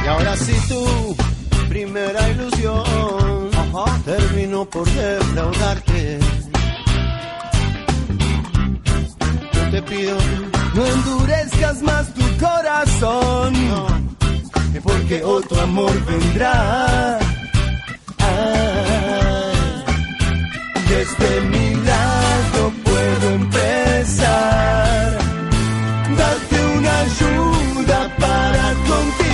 Y 0.03 0.07
ahora 0.07 0.35
sí 0.37 0.53
tu 0.67 1.15
primera 1.67 2.29
ilusión 2.29 3.49
terminó 4.05 4.65
por 4.65 4.87
defraudarte. 4.89 6.19
Yo 9.53 9.69
te 9.71 9.81
pido, 9.83 10.17
no 10.73 10.85
endurezcas 10.85 11.81
más 11.83 12.13
tu 12.13 12.25
corazón, 12.37 13.53
porque 14.83 15.23
otro 15.23 15.61
amor 15.61 15.93
vendrá. 16.05 17.19
Ay, 18.17 19.83
desde 20.89 21.41
mi 21.41 21.75
ayuda 27.21 28.09
para 28.17 28.73
continuar 28.87 29.28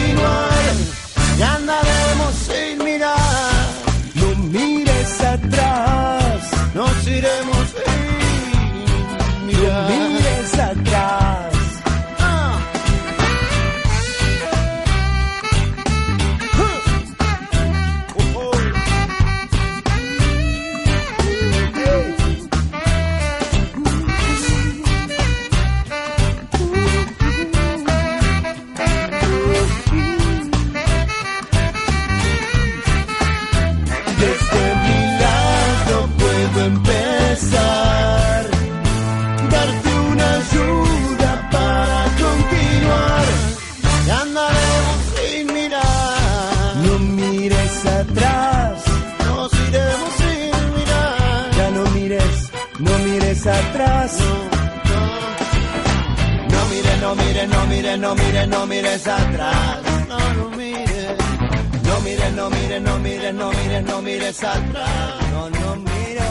No, 64.61 65.49
no 65.49 65.75
miro. 65.75 66.29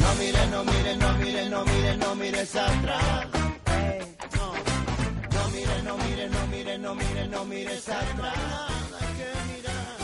No 0.00 0.14
mires, 0.18 0.50
no 0.50 0.64
mires, 0.64 0.96
no 0.98 1.14
mires, 1.14 1.50
no 1.50 1.64
mires, 1.64 1.98
no 1.98 2.14
mires 2.14 2.56
atrás. 2.56 3.26
No. 4.36 4.52
No 5.34 5.48
no 5.84 5.98
mires, 5.98 6.30
no 6.32 6.46
no 6.78 6.94
no 7.28 7.44
mires 7.44 7.88
atrás. 7.88 8.34
Que 9.16 9.28
mirar 9.52 9.96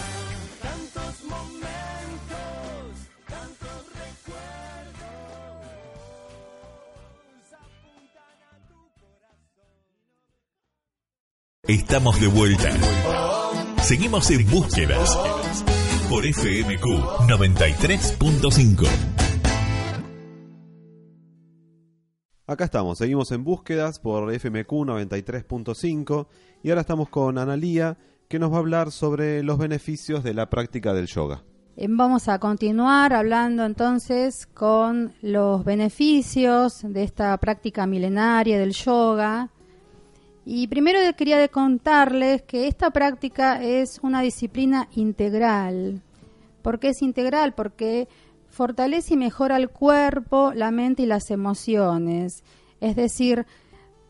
tantos 0.60 1.24
momentos, 1.24 1.70
tantos 3.28 3.78
recuerdos. 4.02 5.12
Estamos 11.66 12.20
de 12.20 12.26
vuelta. 12.26 12.70
Seguimos 13.82 14.30
en 14.30 14.50
búsquedas 14.50 15.18
por 16.12 16.26
FMQ 16.26 16.84
93.5. 17.26 18.86
Acá 22.46 22.64
estamos, 22.64 22.98
seguimos 22.98 23.32
en 23.32 23.42
búsquedas 23.44 23.98
por 23.98 24.30
FMQ 24.30 24.68
93.5 24.68 26.26
y 26.62 26.68
ahora 26.68 26.82
estamos 26.82 27.08
con 27.08 27.38
Analía 27.38 27.96
que 28.28 28.38
nos 28.38 28.52
va 28.52 28.56
a 28.56 28.58
hablar 28.58 28.90
sobre 28.90 29.42
los 29.42 29.56
beneficios 29.56 30.22
de 30.22 30.34
la 30.34 30.50
práctica 30.50 30.92
del 30.92 31.06
yoga. 31.06 31.44
Eh, 31.78 31.86
Vamos 31.88 32.28
a 32.28 32.38
continuar 32.38 33.14
hablando 33.14 33.64
entonces 33.64 34.46
con 34.46 35.14
los 35.22 35.64
beneficios 35.64 36.82
de 36.82 37.04
esta 37.04 37.34
práctica 37.38 37.86
milenaria 37.86 38.58
del 38.58 38.72
yoga. 38.72 39.48
Y 40.44 40.66
primero 40.66 40.98
quería 41.16 41.46
contarles 41.48 42.42
que 42.42 42.66
esta 42.66 42.90
práctica 42.90 43.62
es 43.62 44.00
una 44.02 44.22
disciplina 44.22 44.88
integral. 44.94 46.02
¿Por 46.62 46.80
qué 46.80 46.88
es 46.88 47.02
integral? 47.02 47.54
Porque 47.54 48.08
fortalece 48.48 49.14
y 49.14 49.16
mejora 49.16 49.56
el 49.56 49.70
cuerpo, 49.70 50.52
la 50.54 50.70
mente 50.70 51.02
y 51.02 51.06
las 51.06 51.30
emociones. 51.30 52.42
Es 52.80 52.96
decir, 52.96 53.46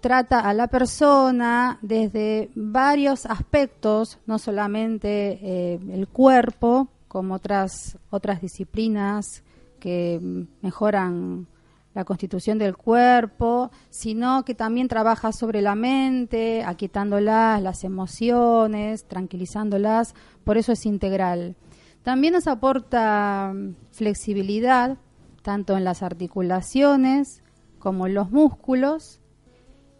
trata 0.00 0.40
a 0.40 0.54
la 0.54 0.68
persona 0.68 1.78
desde 1.82 2.50
varios 2.54 3.26
aspectos, 3.26 4.18
no 4.26 4.38
solamente 4.38 5.38
eh, 5.42 5.78
el 5.90 6.08
cuerpo, 6.08 6.88
como 7.08 7.34
otras, 7.34 7.98
otras 8.10 8.40
disciplinas 8.40 9.44
que 9.78 10.18
mejoran 10.62 11.46
la 11.94 12.04
constitución 12.04 12.58
del 12.58 12.76
cuerpo, 12.76 13.70
sino 13.90 14.44
que 14.44 14.54
también 14.54 14.88
trabaja 14.88 15.32
sobre 15.32 15.60
la 15.60 15.74
mente, 15.74 16.64
aquietándolas, 16.64 17.62
las 17.62 17.84
emociones, 17.84 19.06
tranquilizándolas, 19.06 20.14
por 20.44 20.56
eso 20.56 20.72
es 20.72 20.86
integral. 20.86 21.56
También 22.02 22.32
nos 22.32 22.46
aporta 22.46 23.52
mm, 23.54 23.74
flexibilidad, 23.90 24.96
tanto 25.42 25.76
en 25.76 25.84
las 25.84 26.02
articulaciones 26.02 27.42
como 27.78 28.06
en 28.06 28.14
los 28.14 28.30
músculos, 28.30 29.20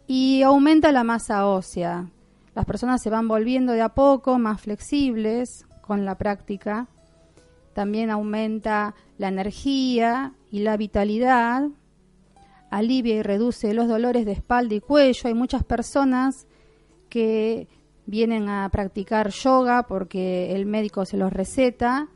y 0.07 0.41
aumenta 0.41 0.91
la 0.91 1.03
masa 1.03 1.47
ósea. 1.47 2.09
Las 2.55 2.65
personas 2.65 3.01
se 3.01 3.09
van 3.09 3.27
volviendo 3.27 3.73
de 3.73 3.81
a 3.81 3.89
poco 3.89 4.37
más 4.37 4.61
flexibles 4.61 5.65
con 5.81 6.05
la 6.05 6.17
práctica. 6.17 6.87
También 7.73 8.11
aumenta 8.11 8.95
la 9.17 9.29
energía 9.29 10.33
y 10.51 10.59
la 10.59 10.77
vitalidad. 10.77 11.69
Alivia 12.77 13.15
y 13.15 13.21
reduce 13.21 13.73
los 13.73 13.87
dolores 13.87 14.25
de 14.25 14.31
espalda 14.31 14.73
y 14.73 14.79
cuello. 14.79 15.27
Hay 15.27 15.33
muchas 15.35 15.63
personas 15.63 16.47
que 17.07 17.67
vienen 18.07 18.49
a 18.49 18.67
practicar 18.69 19.29
yoga 19.29 19.83
porque 19.83 20.55
el 20.55 20.65
médico 20.65 21.05
se 21.05 21.17
los 21.17 21.31
receta, 21.31 22.09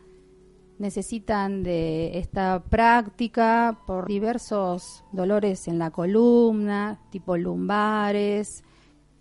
necesitan 0.80 1.62
de 1.62 2.18
esta 2.18 2.64
práctica 2.64 3.82
por 3.86 4.08
diversos 4.08 5.03
dolores 5.12 5.68
en 5.68 5.78
la 5.78 5.91
columna, 5.91 6.99
tipo 7.12 7.38
lumbares, 7.38 8.64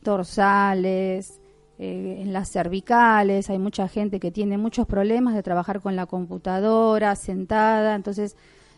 dorsales, 0.03 1.41
eh, 1.78 2.22
en 2.22 2.32
las 2.32 2.51
cervicales. 2.51 3.51
Hay 3.51 3.59
mucha 3.59 3.89
gente 3.89 4.20
que 4.20 4.30
tiene 4.30 4.57
muchos 4.57 4.87
problemas 4.87 5.34
de 5.34 5.43
trabajar 5.43 5.82
con 5.82 5.97
la 5.97 6.07
computadora, 6.07 7.14
sentada, 7.14 7.95
entonces 7.95 8.37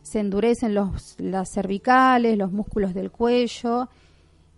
se 0.09 0.21
endurecen 0.21 0.75
los, 0.75 1.17
las 1.19 1.51
cervicales, 1.53 2.39
los 2.39 2.53
músculos 2.53 2.95
del 2.95 3.11
cuello. 3.11 3.89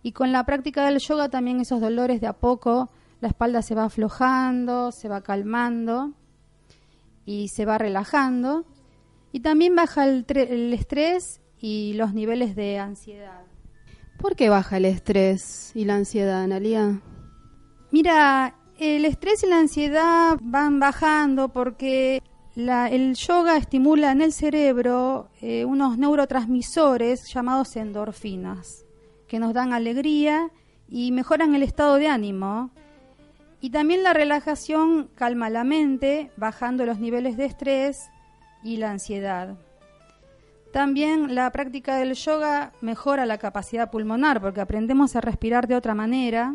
Y 0.03 0.13
con 0.13 0.33
la 0.33 0.45
práctica 0.45 0.87
del 0.87 0.99
yoga 0.99 1.29
también 1.29 1.61
esos 1.61 1.81
dolores 1.81 2.21
de 2.21 2.27
a 2.27 2.33
poco, 2.33 2.91
la 3.21 3.29
espalda 3.29 3.63
se 3.63 3.75
va 3.75 3.85
aflojando, 3.85 4.93
se 4.93 5.09
va 5.09 5.21
calmando 5.21 6.13
y 7.27 7.49
se 7.49 7.65
va 7.65 7.79
relajando. 7.79 8.65
Y 9.33 9.41
también 9.41 9.75
baja 9.75 10.05
el, 10.05 10.25
el 10.29 10.73
estrés 10.73 11.41
y 11.61 11.93
los 11.95 12.15
niveles 12.15 12.57
de 12.57 12.79
ansiedad. 12.79 13.43
¿Por 14.19 14.37
qué 14.37 14.49
baja 14.49 14.77
el 14.77 14.85
estrés 14.85 15.73
y 15.75 15.85
la 15.85 15.97
ansiedad, 15.97 16.43
Analia? 16.43 17.01
Mira, 17.91 18.55
el 18.79 19.05
estrés 19.05 19.43
y 19.43 19.47
la 19.47 19.59
ansiedad 19.59 20.39
van 20.43 20.81
bajando 20.81 21.49
porque 21.49 22.23
el 22.57 23.15
yoga 23.15 23.57
estimula 23.57 24.13
en 24.13 24.23
el 24.23 24.33
cerebro 24.33 25.29
eh, 25.41 25.65
unos 25.65 25.99
neurotransmisores 25.99 27.33
llamados 27.33 27.77
endorfinas, 27.77 28.85
que 29.29 29.39
nos 29.39 29.55
dan 29.55 29.73
alegría 29.73 30.51
y 30.89 31.13
mejoran 31.13 31.55
el 31.55 31.63
estado 31.63 31.97
de 31.97 32.09
ánimo. 32.09 32.71
Y 33.61 33.71
también 33.71 34.03
la 34.03 34.15
relajación 34.15 35.11
calma 35.15 35.51
la 35.51 35.65
mente, 35.65 36.31
bajando 36.37 36.87
los 36.87 36.99
niveles 36.99 37.37
de 37.37 37.45
estrés 37.45 38.09
y 38.63 38.79
la 38.79 38.91
ansiedad. 38.91 39.57
También 40.73 41.35
la 41.35 41.51
práctica 41.51 41.97
del 41.97 42.15
yoga 42.15 42.73
mejora 42.81 43.27
la 43.27 43.39
capacidad 43.39 43.91
pulmonar 43.91 44.41
porque 44.41 44.61
aprendemos 44.61 45.17
a 45.17 45.21
respirar 45.21 45.67
de 45.67 45.75
otra 45.75 45.95
manera, 45.95 46.55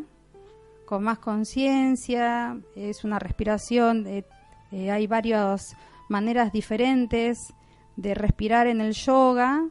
con 0.85 1.03
más 1.03 1.19
conciencia, 1.19 2.57
es 2.75 3.03
una 3.03 3.19
respiración, 3.19 4.07
eh, 4.07 4.23
eh, 4.71 4.91
hay 4.91 5.07
varias 5.07 5.75
maneras 6.09 6.51
diferentes 6.51 7.53
de 7.95 8.13
respirar 8.13 8.67
en 8.67 8.81
el 8.81 8.93
yoga. 8.93 9.67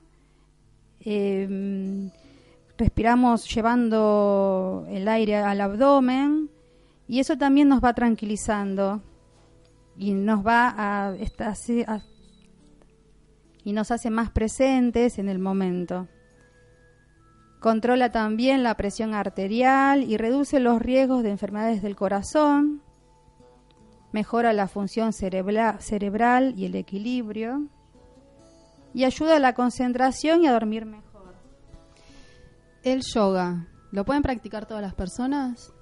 Eh, 1.00 2.10
respiramos 2.78 3.52
llevando 3.54 4.86
el 4.88 5.06
aire 5.08 5.36
al 5.36 5.60
abdomen 5.60 6.50
y 7.06 7.20
eso 7.20 7.36
también 7.36 7.68
nos 7.68 7.82
va 7.82 7.94
tranquilizando 7.94 9.02
y 9.96 10.12
nos 10.12 10.44
va 10.44 10.74
a 10.76 11.14
y 13.66 13.72
nos 13.72 13.90
hace 13.90 14.10
más 14.10 14.30
presentes 14.30 15.18
en 15.18 15.28
el 15.28 15.38
momento. 15.38 16.08
Controla 17.60 18.12
también 18.12 18.62
la 18.62 18.76
presión 18.76 19.14
arterial 19.14 20.02
y 20.02 20.18
reduce 20.18 20.60
los 20.60 20.82
riesgos 20.82 21.22
de 21.22 21.30
enfermedades 21.30 21.80
del 21.80 21.96
corazón. 21.96 22.83
Mejora 24.14 24.52
la 24.52 24.68
función 24.68 25.12
cerebral 25.12 26.54
y 26.56 26.66
el 26.66 26.76
equilibrio. 26.76 27.66
Y 28.94 29.02
ayuda 29.02 29.34
a 29.34 29.38
la 29.40 29.54
concentración 29.54 30.44
y 30.44 30.46
a 30.46 30.52
dormir 30.52 30.86
mejor. 30.86 31.34
El 32.84 33.02
yoga, 33.12 33.66
¿lo 33.90 34.04
pueden 34.04 34.22
practicar 34.22 34.66
todas 34.66 34.84
las 34.84 34.94
personas? 34.94 35.72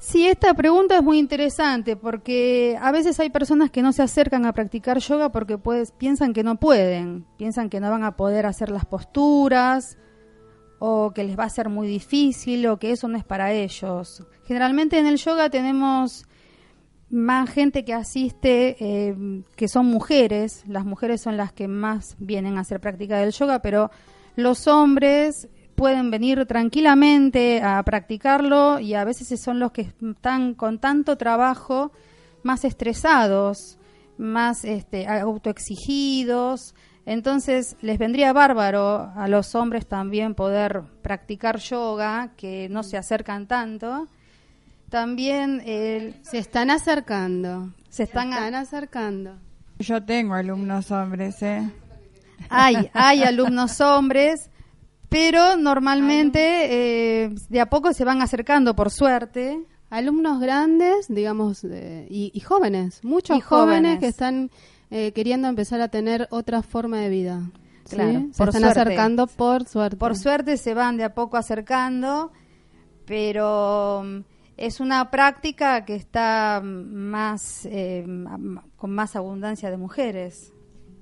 Sí, 0.00 0.26
esta 0.26 0.54
pregunta 0.54 0.96
es 0.96 1.04
muy 1.04 1.20
interesante 1.20 1.94
porque 1.94 2.76
a 2.82 2.90
veces 2.90 3.20
hay 3.20 3.30
personas 3.30 3.70
que 3.70 3.80
no 3.80 3.92
se 3.92 4.02
acercan 4.02 4.44
a 4.44 4.52
practicar 4.52 4.98
yoga 4.98 5.30
porque 5.30 5.56
pues, 5.56 5.92
piensan 5.92 6.32
que 6.32 6.42
no 6.42 6.56
pueden, 6.56 7.28
piensan 7.36 7.70
que 7.70 7.78
no 7.78 7.88
van 7.88 8.02
a 8.02 8.16
poder 8.16 8.46
hacer 8.46 8.70
las 8.70 8.86
posturas 8.86 9.96
o 10.80 11.12
que 11.12 11.22
les 11.22 11.38
va 11.38 11.44
a 11.44 11.50
ser 11.50 11.68
muy 11.68 11.86
difícil 11.86 12.66
o 12.66 12.80
que 12.80 12.90
eso 12.90 13.06
no 13.06 13.16
es 13.16 13.24
para 13.24 13.52
ellos. 13.52 14.26
Generalmente 14.46 14.98
en 14.98 15.06
el 15.06 15.18
yoga 15.18 15.48
tenemos 15.48 16.24
más 17.08 17.50
gente 17.50 17.84
que 17.84 17.94
asiste 17.94 18.76
eh, 18.80 19.14
que 19.54 19.68
son 19.68 19.86
mujeres, 19.86 20.64
las 20.66 20.84
mujeres 20.84 21.22
son 21.22 21.36
las 21.36 21.52
que 21.52 21.68
más 21.68 22.16
vienen 22.18 22.58
a 22.58 22.62
hacer 22.62 22.80
práctica 22.80 23.18
del 23.18 23.32
yoga, 23.32 23.60
pero 23.62 23.90
los 24.34 24.66
hombres 24.66 25.48
pueden 25.76 26.10
venir 26.10 26.46
tranquilamente 26.46 27.62
a 27.62 27.82
practicarlo 27.84 28.80
y 28.80 28.94
a 28.94 29.04
veces 29.04 29.40
son 29.40 29.60
los 29.60 29.72
que 29.72 29.92
están 30.02 30.54
con 30.54 30.78
tanto 30.78 31.16
trabajo 31.16 31.92
más 32.42 32.64
estresados, 32.64 33.78
más 34.18 34.64
este, 34.64 35.06
autoexigidos. 35.06 36.74
Entonces 37.04 37.76
les 37.82 37.98
vendría 37.98 38.32
bárbaro 38.32 39.12
a 39.14 39.28
los 39.28 39.54
hombres 39.54 39.86
también 39.86 40.34
poder 40.34 40.82
practicar 41.02 41.58
yoga, 41.58 42.32
que 42.36 42.68
no 42.68 42.82
se 42.82 42.96
acercan 42.96 43.46
tanto. 43.46 44.08
También 44.88 45.62
se 46.22 46.38
están 46.38 46.70
acercando. 46.70 47.72
Se 47.88 48.04
están, 48.04 48.32
acercando. 48.54 49.38
Yo 49.78 50.02
tengo 50.04 50.34
alumnos 50.34 50.90
hombres, 50.90 51.42
¿eh? 51.42 51.70
Hay, 52.48 52.90
hay 52.92 53.22
alumnos 53.24 53.80
hombres 53.80 54.50
pero 55.08 55.56
normalmente 55.56 57.24
eh, 57.24 57.34
de 57.48 57.60
a 57.60 57.66
poco 57.66 57.92
se 57.92 58.04
van 58.04 58.22
acercando, 58.22 58.74
por 58.74 58.90
suerte. 58.90 59.64
Alumnos 59.88 60.40
grandes, 60.40 61.06
digamos, 61.08 61.64
y, 61.64 62.40
jóvenes, 62.40 63.04
muchos 63.04 63.42
jóvenes. 63.44 64.00
que 64.00 64.08
están 64.08 64.50
eh, 64.90 65.12
queriendo 65.12 65.46
empezar 65.46 65.80
a 65.80 65.88
tener 65.88 66.26
otra 66.30 66.62
forma 66.62 66.98
de 66.98 67.08
vida. 67.08 67.50
Claro, 67.88 68.26
se 68.32 68.44
están 68.44 68.64
acercando 68.64 69.28
por 69.28 69.66
suerte. 69.68 69.96
Por 69.96 70.16
suerte 70.16 70.56
se 70.56 70.74
van 70.74 70.96
de 70.96 71.04
a 71.04 71.14
poco 71.14 71.36
acercando, 71.36 72.32
pero 73.06 74.02
mm, 74.04 74.20
es 74.56 74.80
una 74.80 75.10
práctica 75.10 75.84
que 75.84 75.94
está 75.94 76.62
más 76.64 77.66
eh, 77.70 78.06
con 78.76 78.90
más 78.90 79.16
abundancia 79.16 79.70
de 79.70 79.76
mujeres. 79.76 80.52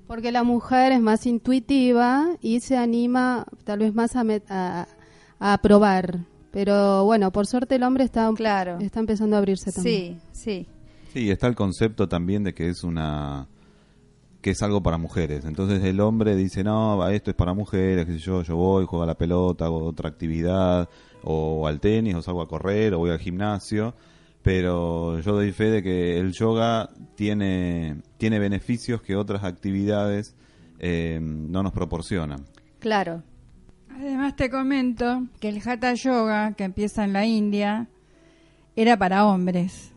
Porque 0.07 0.31
la 0.31 0.43
mujer 0.43 0.91
es 0.91 1.01
más 1.01 1.25
intuitiva 1.25 2.37
y 2.41 2.59
se 2.59 2.77
anima 2.77 3.45
tal 3.63 3.79
vez 3.79 3.93
más 3.95 4.15
a, 4.15 4.87
a, 5.39 5.57
probar. 5.59 6.19
Pero 6.51 7.05
bueno, 7.05 7.31
por 7.31 7.47
suerte 7.47 7.75
el 7.75 7.83
hombre 7.83 8.03
está, 8.03 8.29
claro. 8.35 8.77
está 8.79 8.99
empezando 8.99 9.35
a 9.35 9.39
abrirse 9.39 9.71
también. 9.71 10.21
Sí, 10.31 10.65
sí. 10.65 10.67
Sí, 11.11 11.31
está 11.31 11.47
el 11.47 11.55
concepto 11.55 12.07
también 12.07 12.43
de 12.43 12.53
que 12.53 12.69
es 12.69 12.83
una 12.83 13.47
que 14.41 14.51
es 14.51 14.61
algo 14.61 14.83
para 14.83 14.99
mujeres. 14.99 15.43
Entonces 15.45 15.83
el 15.83 15.99
hombre 16.01 16.35
dice, 16.35 16.63
no, 16.63 17.07
esto 17.09 17.31
es 17.31 17.35
para 17.35 17.55
mujeres, 17.55 18.05
qué 18.05 18.11
sé 18.11 18.19
yo, 18.19 18.43
yo 18.43 18.55
voy, 18.55 18.85
juego 18.85 19.01
a 19.01 19.07
la 19.07 19.17
pelota, 19.17 19.65
hago 19.65 19.83
otra 19.83 20.07
actividad, 20.07 20.87
o 21.25 21.67
al 21.67 21.81
tenis, 21.81 22.15
o 22.15 22.21
salgo 22.21 22.41
a 22.41 22.47
correr, 22.47 22.93
o 22.93 22.99
voy 22.99 23.11
al 23.11 23.19
gimnasio 23.19 23.93
pero 24.45 25.19
yo 25.21 25.33
doy 25.33 25.51
fe 25.51 25.71
de 25.71 25.81
que 25.81 26.19
el 26.19 26.31
yoga 26.31 26.91
tiene, 27.15 28.03
tiene 28.19 28.37
beneficios 28.37 29.01
que 29.01 29.15
otras 29.15 29.43
actividades 29.43 30.35
eh, 30.77 31.17
no 31.19 31.63
nos 31.63 31.73
proporcionan. 31.73 32.45
Claro. 32.77 33.23
Además 33.89 34.35
te 34.35 34.51
comento 34.51 35.23
que 35.39 35.49
el 35.49 35.67
Hatha 35.67 35.95
Yoga, 35.95 36.51
que 36.51 36.63
empieza 36.63 37.03
en 37.03 37.13
la 37.13 37.25
India, 37.25 37.87
era 38.75 38.97
para 38.97 39.25
hombres. 39.25 39.91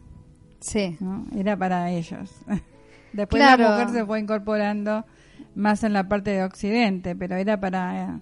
Sí. 0.61 0.97
Era 1.37 1.55
para 1.59 1.91
ellos. 1.91 2.31
Después 3.12 3.43
la 3.43 3.59
mujer 3.59 3.91
se 3.91 4.07
fue 4.07 4.18
incorporando 4.18 5.05
más 5.55 5.85
en 5.85 5.93
la 5.93 6.09
parte 6.09 6.31
de 6.31 6.45
Occidente, 6.45 7.14
pero 7.14 7.37
era 7.37 7.61
para 7.61 8.03
eh, 8.03 8.20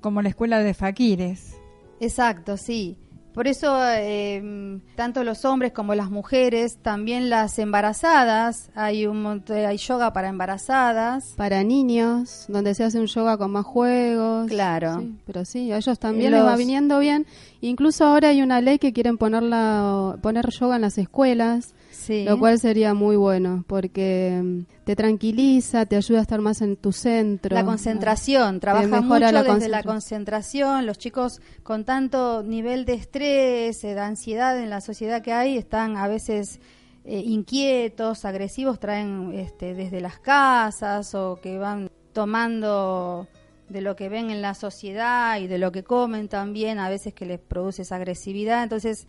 como 0.00 0.22
la 0.22 0.28
escuela 0.28 0.60
de 0.60 0.72
faquires. 0.72 1.56
Exacto, 2.00 2.56
sí. 2.56 2.98
Por 3.34 3.48
eso, 3.48 3.76
eh, 3.84 4.80
tanto 4.94 5.24
los 5.24 5.44
hombres 5.44 5.72
como 5.72 5.96
las 5.96 6.08
mujeres, 6.08 6.78
también 6.80 7.30
las 7.30 7.58
embarazadas, 7.58 8.70
hay 8.76 9.06
un 9.06 9.42
hay 9.48 9.76
yoga 9.76 10.12
para 10.12 10.28
embarazadas. 10.28 11.34
Para 11.36 11.64
niños, 11.64 12.44
donde 12.46 12.76
se 12.76 12.84
hace 12.84 13.00
un 13.00 13.06
yoga 13.06 13.36
con 13.36 13.50
más 13.50 13.66
juegos. 13.66 14.46
Claro. 14.46 15.02
pero 15.26 15.44
sí, 15.44 15.72
a 15.72 15.78
ellos 15.78 15.98
también 15.98 16.30
les 16.30 16.44
va 16.44 16.54
viniendo 16.54 17.00
bien. 17.00 17.26
Incluso 17.60 18.04
ahora 18.04 18.28
hay 18.28 18.40
una 18.40 18.60
ley 18.60 18.78
que 18.78 18.92
quieren 18.92 19.18
ponerla, 19.18 20.16
poner 20.22 20.48
yoga 20.50 20.76
en 20.76 20.82
las 20.82 20.96
escuelas. 20.96 21.74
Lo 22.08 22.38
cual 22.38 22.58
sería 22.58 22.94
muy 22.94 23.16
bueno 23.16 23.64
porque 23.66 24.40
mm, 24.42 24.84
te 24.84 24.96
tranquiliza, 24.96 25.86
te 25.86 25.96
ayuda 25.96 26.18
a 26.18 26.22
estar 26.22 26.40
más 26.40 26.60
en 26.62 26.76
tu 26.76 26.92
centro. 26.92 27.54
La 27.54 27.64
concentración, 27.64 28.60
trabaja 28.60 29.00
mucho 29.00 29.18
la 29.18 29.42
desde 29.42 29.68
la 29.68 29.82
concentración. 29.82 30.86
Los 30.86 30.98
chicos 30.98 31.40
con 31.62 31.84
tanto 31.84 32.42
nivel 32.42 32.84
de 32.84 32.94
estrés, 32.94 33.82
de 33.82 33.98
ansiedad 33.98 34.58
en 34.58 34.70
la 34.70 34.80
sociedad 34.80 35.22
que 35.22 35.32
hay, 35.32 35.56
están 35.56 35.96
a 35.96 36.08
veces 36.08 36.60
eh, 37.04 37.20
inquietos, 37.20 38.24
agresivos, 38.24 38.80
traen 38.80 39.32
este, 39.34 39.74
desde 39.74 40.00
las 40.00 40.18
casas 40.18 41.14
o 41.14 41.38
que 41.42 41.58
van 41.58 41.90
tomando 42.12 43.28
de 43.68 43.80
lo 43.80 43.96
que 43.96 44.08
ven 44.08 44.30
en 44.30 44.42
la 44.42 44.54
sociedad 44.54 45.38
y 45.38 45.46
de 45.46 45.58
lo 45.58 45.72
que 45.72 45.82
comen 45.82 46.28
también, 46.28 46.78
a 46.78 46.88
veces 46.88 47.14
que 47.14 47.26
les 47.26 47.40
produce 47.40 47.82
esa 47.82 47.96
agresividad. 47.96 48.62
Entonces, 48.62 49.06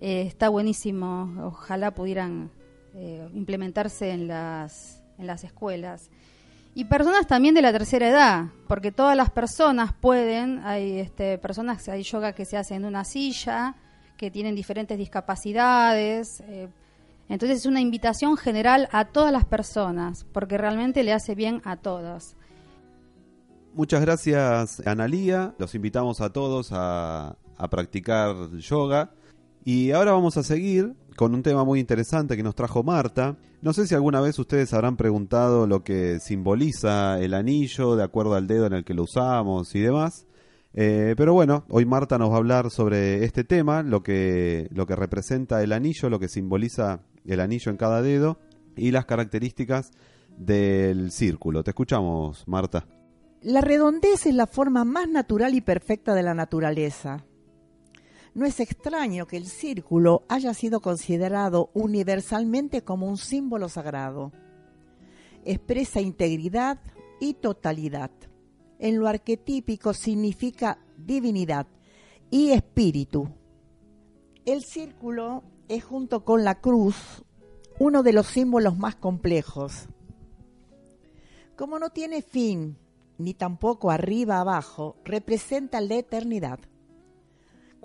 eh, 0.00 0.22
está 0.26 0.48
buenísimo. 0.48 1.46
Ojalá 1.46 1.92
pudieran 1.94 2.50
eh, 2.94 3.28
implementarse 3.32 4.10
en 4.10 4.28
las, 4.28 5.02
en 5.18 5.26
las 5.26 5.44
escuelas. 5.44 6.10
Y 6.76 6.86
personas 6.86 7.26
también 7.26 7.54
de 7.54 7.62
la 7.62 7.72
tercera 7.72 8.08
edad, 8.08 8.46
porque 8.66 8.90
todas 8.90 9.16
las 9.16 9.30
personas 9.30 9.92
pueden, 9.92 10.58
hay 10.64 10.98
este, 10.98 11.38
personas, 11.38 11.88
hay 11.88 12.02
yoga 12.02 12.32
que 12.32 12.44
se 12.44 12.56
hace 12.56 12.74
en 12.74 12.84
una 12.84 13.04
silla, 13.04 13.76
que 14.16 14.30
tienen 14.30 14.56
diferentes 14.56 14.98
discapacidades. 14.98 16.40
eh, 16.40 16.68
entonces 17.28 17.58
es 17.58 17.66
una 17.66 17.80
invitación 17.80 18.36
general 18.36 18.88
a 18.92 19.06
todas 19.06 19.32
las 19.32 19.44
personas, 19.44 20.26
porque 20.32 20.58
realmente 20.58 21.02
le 21.04 21.12
hace 21.12 21.34
bien 21.34 21.62
a 21.64 21.76
todas. 21.76 22.36
Muchas 23.72 24.00
gracias, 24.00 24.86
Analía. 24.86 25.54
Los 25.58 25.74
invitamos 25.74 26.20
a 26.20 26.30
todos 26.30 26.70
a, 26.72 27.36
a 27.56 27.70
practicar 27.70 28.34
yoga. 28.58 29.10
Y 29.64 29.92
ahora 29.92 30.12
vamos 30.12 30.36
a 30.36 30.42
seguir 30.42 30.94
con 31.16 31.34
un 31.34 31.42
tema 31.42 31.64
muy 31.64 31.80
interesante 31.80 32.36
que 32.36 32.42
nos 32.42 32.54
trajo 32.54 32.82
Marta. 32.82 33.36
No 33.62 33.72
sé 33.72 33.86
si 33.86 33.94
alguna 33.94 34.20
vez 34.20 34.38
ustedes 34.38 34.74
habrán 34.74 34.96
preguntado 34.98 35.66
lo 35.66 35.82
que 35.82 36.20
simboliza 36.20 37.18
el 37.18 37.32
anillo 37.32 37.96
de 37.96 38.04
acuerdo 38.04 38.34
al 38.34 38.46
dedo 38.46 38.66
en 38.66 38.74
el 38.74 38.84
que 38.84 38.92
lo 38.92 39.04
usamos 39.04 39.74
y 39.74 39.80
demás. 39.80 40.26
Eh, 40.74 41.14
pero 41.16 41.32
bueno, 41.32 41.64
hoy 41.70 41.86
Marta 41.86 42.18
nos 42.18 42.30
va 42.30 42.34
a 42.34 42.38
hablar 42.38 42.70
sobre 42.70 43.24
este 43.24 43.44
tema, 43.44 43.82
lo 43.82 44.02
que, 44.02 44.68
lo 44.70 44.86
que 44.86 44.96
representa 44.96 45.62
el 45.62 45.72
anillo, 45.72 46.10
lo 46.10 46.18
que 46.18 46.28
simboliza 46.28 47.00
el 47.24 47.40
anillo 47.40 47.70
en 47.70 47.78
cada 47.78 48.02
dedo 48.02 48.38
y 48.76 48.90
las 48.90 49.06
características 49.06 49.92
del 50.36 51.10
círculo. 51.10 51.64
Te 51.64 51.70
escuchamos, 51.70 52.46
Marta. 52.46 52.86
La 53.40 53.60
redondez 53.60 54.26
es 54.26 54.34
la 54.34 54.46
forma 54.46 54.84
más 54.84 55.08
natural 55.08 55.54
y 55.54 55.60
perfecta 55.60 56.14
de 56.14 56.22
la 56.22 56.34
naturaleza. 56.34 57.24
No 58.34 58.46
es 58.46 58.58
extraño 58.58 59.26
que 59.26 59.36
el 59.36 59.46
círculo 59.46 60.24
haya 60.28 60.54
sido 60.54 60.80
considerado 60.80 61.70
universalmente 61.72 62.82
como 62.82 63.08
un 63.08 63.16
símbolo 63.16 63.68
sagrado. 63.68 64.32
Expresa 65.44 66.00
integridad 66.00 66.80
y 67.20 67.34
totalidad. 67.34 68.10
En 68.80 68.98
lo 68.98 69.06
arquetípico 69.06 69.94
significa 69.94 70.78
divinidad 70.98 71.68
y 72.28 72.50
espíritu. 72.50 73.28
El 74.44 74.64
círculo 74.64 75.44
es 75.68 75.84
junto 75.84 76.24
con 76.24 76.42
la 76.42 76.60
cruz 76.60 77.24
uno 77.78 78.02
de 78.02 78.12
los 78.12 78.26
símbolos 78.26 78.76
más 78.76 78.96
complejos. 78.96 79.88
Como 81.56 81.78
no 81.78 81.90
tiene 81.90 82.20
fin 82.20 82.76
ni 83.16 83.32
tampoco 83.32 83.92
arriba 83.92 84.40
abajo, 84.40 84.96
representa 85.04 85.80
la 85.80 85.94
eternidad. 85.94 86.58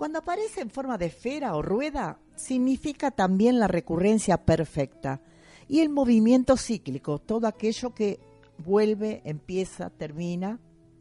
Cuando 0.00 0.20
aparece 0.20 0.62
en 0.62 0.70
forma 0.70 0.96
de 0.96 1.04
esfera 1.04 1.54
o 1.54 1.60
rueda, 1.60 2.18
significa 2.34 3.10
también 3.10 3.58
la 3.58 3.68
recurrencia 3.68 4.46
perfecta 4.46 5.20
y 5.68 5.80
el 5.80 5.90
movimiento 5.90 6.56
cíclico, 6.56 7.18
todo 7.18 7.46
aquello 7.46 7.92
que 7.92 8.18
vuelve, 8.56 9.20
empieza, 9.26 9.90
termina, 9.90 10.58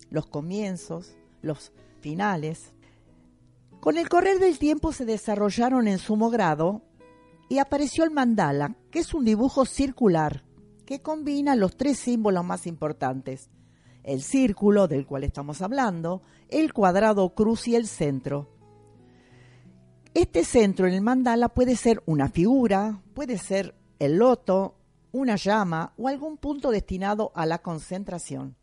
los 0.10 0.26
comienzos, 0.26 1.16
los 1.42 1.72
finales. 2.02 2.74
Con 3.80 3.98
el 3.98 4.10
correr 4.10 4.38
del 4.38 4.60
tiempo 4.60 4.92
se 4.92 5.06
desarrollaron 5.06 5.88
en 5.88 5.98
sumo 5.98 6.30
grado 6.30 6.82
y 7.48 7.60
apareció 7.60 8.04
el 8.04 8.12
mandala, 8.12 8.76
que 8.92 9.00
es 9.00 9.14
un 9.14 9.24
dibujo 9.24 9.66
circular 9.66 10.44
que 10.86 11.02
combina 11.02 11.56
los 11.56 11.78
tres 11.78 12.00
símbolos 12.00 12.44
más 12.44 12.68
importantes, 12.68 13.50
el 14.04 14.22
círculo 14.22 14.90
del 14.90 15.06
cual 15.06 15.24
estamos 15.24 15.62
hablando, 15.62 16.22
el 16.50 16.74
cuadrado 16.74 17.34
cruz 17.34 17.70
y 17.70 17.78
el 17.78 17.88
centro. 17.88 18.59
Este 20.14 20.44
centro 20.44 20.88
en 20.88 20.94
el 20.94 21.02
mandala 21.02 21.50
puede 21.50 21.76
ser 21.76 22.02
una 22.06 22.30
figura, 22.30 23.00
puede 23.14 23.38
ser 23.38 23.76
el 24.00 24.18
loto, 24.18 24.76
una 25.12 25.36
llama 25.36 25.94
o 25.98 26.08
algún 26.08 26.38
punto 26.38 26.72
destinado 26.72 27.32
a 27.36 27.46
la 27.46 27.60
concentración. 27.60 28.56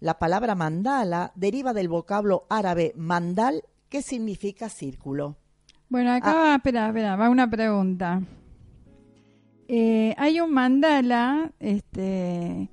La 0.00 0.18
palabra 0.18 0.54
mandala 0.54 1.32
deriva 1.34 1.72
del 1.72 1.88
vocablo 1.88 2.46
árabe 2.50 2.92
mandal, 2.96 3.62
que 3.88 4.02
significa 4.02 4.68
círculo. 4.68 5.36
Bueno, 5.88 6.12
acá 6.12 6.34
va, 6.34 6.54
espera, 6.56 6.88
espera, 6.88 7.16
va 7.16 7.30
una 7.30 7.48
pregunta. 7.48 8.20
Eh, 9.68 10.14
hay 10.18 10.40
un 10.40 10.52
mandala 10.52 11.52
este, 11.58 12.68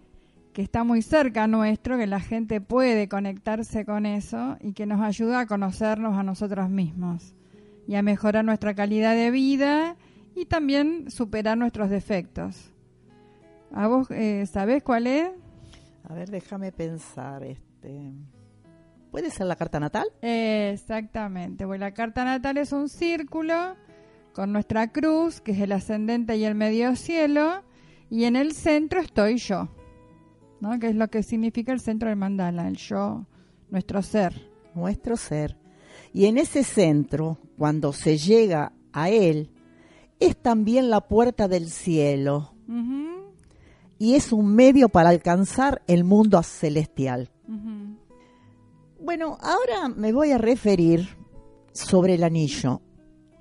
que 0.54 0.62
está 0.62 0.84
muy 0.84 1.01
cerca 1.01 1.47
nuestro, 1.47 1.97
que 1.97 2.08
la 2.08 2.20
gente 2.20 2.62
puede 2.62 3.10
conectarse 3.10 3.86
con 3.86 4.06
eso 4.06 4.58
y 4.62 4.74
que 4.74 4.86
nos 4.86 5.01
ayuda 5.01 5.41
a 5.41 5.45
conocernos 5.47 6.16
a 6.18 6.24
nosotros 6.24 6.70
mismos 6.70 7.36
y 7.88 7.95
a 7.95 8.04
mejorar 8.04 8.45
nuestra 8.45 8.74
calidad 8.74 9.16
de 9.16 9.32
vida 9.32 9.97
y 10.36 10.45
también 10.45 11.10
superar 11.10 11.58
nuestros 11.58 11.89
defectos. 11.89 12.72
¿A 13.74 13.88
vos 13.88 14.10
eh, 14.12 14.45
sabés 14.45 14.84
cuál 14.84 15.08
es? 15.08 15.32
A 16.08 16.14
ver, 16.14 16.30
déjame 16.30 16.72
pensar. 16.72 17.43
Este, 17.43 18.12
¿Puede 19.10 19.32
ser 19.32 19.47
la 19.47 19.56
carta 19.56 19.80
natal? 19.80 20.06
Exactamente. 20.22 21.66
Bueno, 21.66 21.86
la 21.86 21.93
carta 21.93 22.24
natal 22.24 22.58
es 22.58 22.72
un 22.72 22.89
círculo 22.89 23.76
con 24.34 24.51
nuestra 24.51 24.91
cruz, 24.91 25.41
que 25.41 25.51
es 25.51 25.60
el 25.60 25.72
ascendente 25.72 26.36
y 26.38 26.43
el 26.43 26.56
medio 26.56 26.95
cielo, 26.95 27.64
y 28.10 28.26
en 28.26 28.36
el 28.36 28.54
centro 28.54 28.99
estoy 28.99 29.38
yo, 29.38 29.70
¿no? 30.64 30.80
Que 30.80 30.88
es 30.88 30.95
lo 30.95 31.09
que 31.09 31.24
significa 31.24 31.74
el 31.74 31.82
centro 31.82 32.07
del 32.07 32.18
mandala, 32.18 32.70
el 32.70 32.78
yo, 32.78 33.26
nuestro 33.70 34.01
ser. 34.01 34.49
Nuestro 34.74 35.18
ser. 35.18 35.57
Y 36.14 36.26
en 36.28 36.38
ese 36.38 36.64
centro, 36.64 37.38
cuando 37.57 37.91
se 37.91 38.18
llega 38.18 38.72
a 38.93 39.09
él, 39.09 39.51
es 40.22 40.38
también 40.38 40.89
la 40.89 41.01
puerta 41.01 41.49
del 41.49 41.70
cielo. 41.70 42.53
Y 43.99 44.16
es 44.16 44.32
un 44.32 44.55
medio 44.55 44.88
para 44.88 45.09
alcanzar 45.09 45.82
el 45.86 46.05
mundo 46.05 46.41
celestial. 46.43 47.30
Bueno, 49.01 49.38
ahora 49.41 49.89
me 49.89 50.14
voy 50.14 50.32
a 50.32 50.38
referir 50.38 51.09
sobre 51.74 52.16
el 52.16 52.24
anillo, 52.24 52.82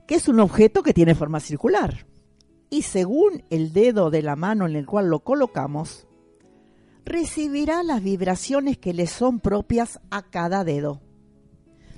que 0.08 0.16
es 0.16 0.26
un 0.26 0.40
objeto 0.40 0.82
que 0.82 0.92
tiene 0.92 1.14
forma 1.14 1.38
circular. 1.38 2.04
Y 2.68 2.82
según 2.82 3.44
el 3.48 3.72
dedo 3.72 4.10
de 4.10 4.22
la 4.22 4.34
mano 4.34 4.66
en 4.66 4.74
el 4.74 4.86
cual 4.86 5.06
lo 5.06 5.20
colocamos, 5.20 6.08
recibirá 7.04 7.82
las 7.82 8.02
vibraciones 8.02 8.78
que 8.78 8.92
le 8.92 9.06
son 9.06 9.40
propias 9.40 10.00
a 10.10 10.22
cada 10.22 10.64
dedo. 10.64 11.00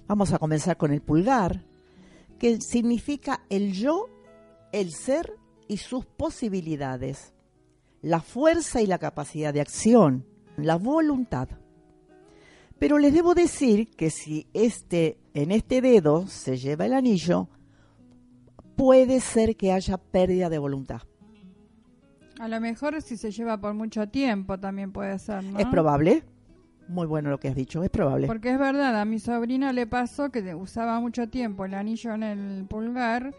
Vamos 0.07 0.33
a 0.33 0.39
comenzar 0.39 0.77
con 0.77 0.93
el 0.93 1.01
pulgar, 1.01 1.65
que 2.39 2.61
significa 2.61 3.45
el 3.49 3.73
yo, 3.73 4.09
el 4.73 4.93
ser 4.93 5.33
y 5.69 5.79
sus 5.79 6.05
posibilidades, 6.05 7.33
la 8.03 8.21
fuerza 8.21 8.83
y 8.83 8.87
la 8.87 8.99
capacidad 8.99 9.55
de 9.55 9.61
acción, 9.61 10.27
la 10.57 10.77
voluntad. 10.77 11.49
Pero 12.79 12.99
les 12.99 13.15
debo 13.15 13.35
decir 13.35 13.91
que 13.91 14.11
si 14.11 14.47
este 14.53 15.19
en 15.33 15.53
este 15.53 15.81
dedo 15.81 16.27
se 16.27 16.57
lleva 16.57 16.87
el 16.87 16.93
anillo, 16.93 17.49
puede 18.77 19.21
ser 19.21 19.57
que 19.57 19.73
haya 19.73 19.97
pérdida 19.97 20.51
de 20.51 20.59
voluntad. 20.59 21.03
A 22.39 22.49
lo 22.49 22.61
mejor 22.61 23.01
si 23.01 23.17
se 23.17 23.31
lleva 23.31 23.61
por 23.61 23.75
mucho 23.75 24.09
tiempo 24.09 24.59
también 24.59 24.93
puede 24.93 25.19
ser, 25.19 25.45
¿no? 25.45 25.59
¿Es 25.59 25.67
probable? 25.67 26.25
Muy 26.89 27.07
bueno 27.07 27.31
lo 27.31 27.39
que 27.39 27.49
has 27.49 27.55
dicho, 27.55 27.83
es 27.83 27.91
probable. 27.91 28.27
Porque 28.27 28.51
es 28.51 28.59
verdad, 28.59 29.01
a 29.01 29.05
mi 29.05 29.19
sobrina 29.19 29.73
le 29.73 29.87
pasó 29.87 30.31
que 30.31 30.55
usaba 30.55 31.01
mucho 31.01 31.29
tiempo 31.29 31.65
el 31.65 31.75
anillo 31.75 32.13
en 32.15 32.23
el 32.23 32.67
pulgar. 32.67 33.35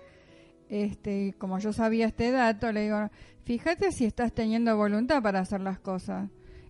Este, 0.70 1.26
y 1.26 1.32
como 1.34 1.60
yo 1.60 1.72
sabía 1.72 2.08
este 2.08 2.32
dato, 2.32 2.72
le 2.72 2.84
digo, 2.84 3.10
fíjate 3.44 3.92
si 3.92 4.06
estás 4.06 4.34
teniendo 4.34 4.76
voluntad 4.76 5.22
para 5.22 5.40
hacer 5.40 5.62
las 5.62 5.80
cosas. 5.80 6.30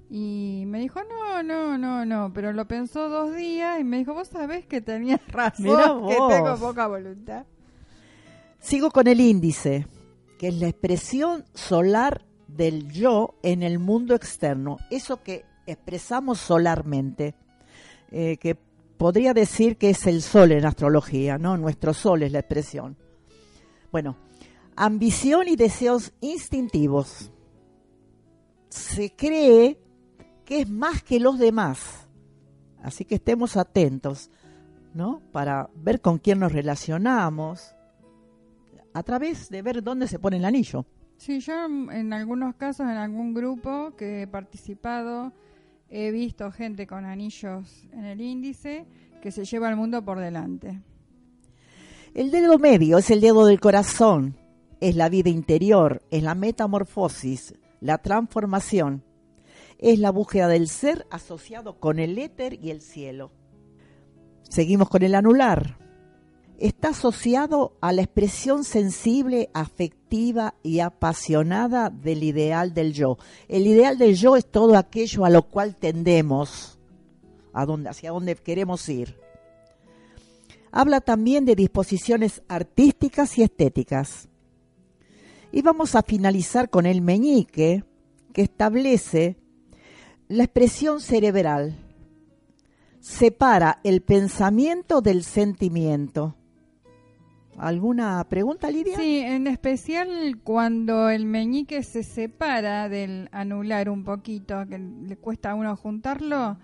Y 0.10 0.64
me 0.68 0.80
dijo, 0.80 1.00
no, 1.04 1.42
no, 1.42 1.78
no, 1.78 2.06
no, 2.06 2.32
pero 2.34 2.52
lo 2.54 2.68
pensó 2.68 3.10
dos 3.10 3.36
días 3.36 3.80
y 3.80 3.84
me 3.84 3.98
dijo, 3.98 4.14
vos 4.14 4.28
sabés 4.28 4.66
que 4.66 4.82
tenías 4.82 5.26
razón, 5.28 6.08
que 6.08 6.18
tengo 6.30 6.58
poca 6.58 6.88
voluntad. 6.88 7.46
Sigo 8.60 8.92
con 8.92 9.08
el 9.08 9.22
índice, 9.22 9.88
que 10.38 10.50
es 10.50 10.56
la 10.56 10.68
expresión 10.68 11.46
solar 11.54 12.26
del 12.48 12.92
yo 12.92 13.36
en 13.44 13.64
el 13.64 13.80
mundo 13.80 14.16
externo, 14.16 14.78
eso 14.90 15.24
que 15.24 15.46
expresamos 15.66 16.40
solarmente, 16.40 17.36
eh, 18.12 18.38
que 18.38 18.56
podría 18.98 19.34
decir 19.34 19.78
que 19.78 19.90
es 19.90 20.06
el 20.08 20.22
sol 20.22 20.52
en 20.52 20.66
astrología, 20.66 21.38
¿no? 21.38 21.58
Nuestro 21.58 21.94
sol 21.94 22.24
es 22.24 22.32
la 22.32 22.40
expresión. 22.40 22.98
Bueno, 23.92 24.18
ambición 24.76 25.48
y 25.48 25.56
deseos 25.56 26.14
instintivos. 26.22 27.32
Se 28.70 29.16
cree 29.16 29.80
que 30.44 30.62
es 30.62 30.70
más 30.70 31.02
que 31.02 31.20
los 31.20 31.40
demás, 31.40 32.08
así 32.84 33.06
que 33.06 33.16
estemos 33.16 33.58
atentos, 33.58 34.30
¿no? 34.94 35.22
Para 35.32 35.70
ver 35.76 36.02
con 36.02 36.20
quién 36.20 36.40
nos 36.40 36.52
relacionamos, 36.52 37.76
a 38.96 39.04
través 39.04 39.50
de 39.50 39.62
ver 39.62 39.84
dónde 39.84 40.08
se 40.08 40.20
pone 40.20 40.38
el 40.38 40.46
anillo. 40.46 40.86
Sí, 41.18 41.42
yo 41.42 41.66
en 41.66 42.14
algunos 42.14 42.56
casos, 42.56 42.86
en 42.86 42.96
algún 42.96 43.34
grupo 43.34 43.94
que 43.98 44.22
he 44.22 44.28
participado, 44.28 45.34
he 45.90 46.12
visto 46.12 46.50
gente 46.50 46.88
con 46.88 47.04
anillos 47.04 47.86
en 47.92 48.06
el 48.06 48.22
índice 48.22 48.86
que 49.22 49.32
se 49.32 49.44
lleva 49.44 49.70
el 49.70 49.76
mundo 49.76 50.04
por 50.04 50.20
delante. 50.20 50.82
El 52.14 52.32
dedo 52.32 52.58
medio 52.58 52.98
es 52.98 53.12
el 53.12 53.20
dedo 53.20 53.46
del 53.46 53.60
corazón, 53.60 54.38
es 54.80 54.96
la 54.96 55.10
vida 55.10 55.30
interior, 55.30 56.02
es 56.10 56.24
la 56.24 56.34
metamorfosis, 56.34 57.54
la 57.82 57.98
transformación, 57.98 59.04
es 59.78 60.00
la 60.00 60.12
búsqueda 60.12 60.48
del 60.48 60.70
ser 60.70 61.06
asociado 61.12 61.82
con 61.82 62.00
el 62.00 62.18
éter 62.18 62.58
y 62.64 62.70
el 62.70 62.80
cielo. 62.80 63.34
Seguimos 64.44 64.88
con 64.88 65.04
el 65.04 65.16
anular. 65.16 65.85
Está 66.58 66.90
asociado 66.90 67.76
a 67.82 67.92
la 67.92 68.02
expresión 68.02 68.64
sensible, 68.64 69.50
afectiva 69.54 70.56
y 70.64 70.80
apasionada 70.80 71.90
del 71.90 72.24
ideal 72.24 72.74
del 72.74 72.94
yo. 72.94 73.18
El 73.50 73.68
ideal 73.68 73.98
del 73.98 74.16
yo 74.16 74.38
es 74.38 74.46
todo 74.46 74.78
aquello 74.78 75.26
a 75.26 75.30
lo 75.30 75.44
cual 75.44 75.76
tendemos, 75.76 76.80
hacia 77.54 78.12
donde 78.12 78.36
queremos 78.36 78.88
ir. 78.88 79.18
Habla 80.72 81.02
también 81.02 81.46
de 81.46 81.56
disposiciones 81.56 82.42
artísticas 82.48 83.38
y 83.38 83.44
estéticas. 83.44 84.30
Y 85.52 85.62
vamos 85.62 85.96
a 85.96 86.04
finalizar 86.04 86.70
con 86.70 86.86
el 86.86 87.02
meñique, 87.02 87.84
que 88.34 88.42
establece 88.42 89.38
la 90.28 90.44
expresión 90.44 91.00
cerebral. 91.00 91.78
Separa 93.00 93.80
el 93.84 94.02
pensamiento 94.02 95.02
del 95.02 95.24
sentimiento. 95.24 96.36
¿Alguna 97.58 98.24
pregunta, 98.28 98.70
Lidia? 98.70 98.98
Sí, 98.98 99.20
en 99.20 99.48
especial 99.48 100.40
cuando 100.44 101.10
el 101.10 101.26
meñique 101.26 101.84
se 101.84 102.04
separa 102.04 102.90
del 102.90 103.30
anular 103.32 103.90
un 103.90 104.04
poquito, 104.04 104.68
que 104.68 104.78
le 104.78 105.18
cuesta 105.18 105.52
a 105.52 105.56
uno 105.56 105.76
juntarlo, 105.76 106.58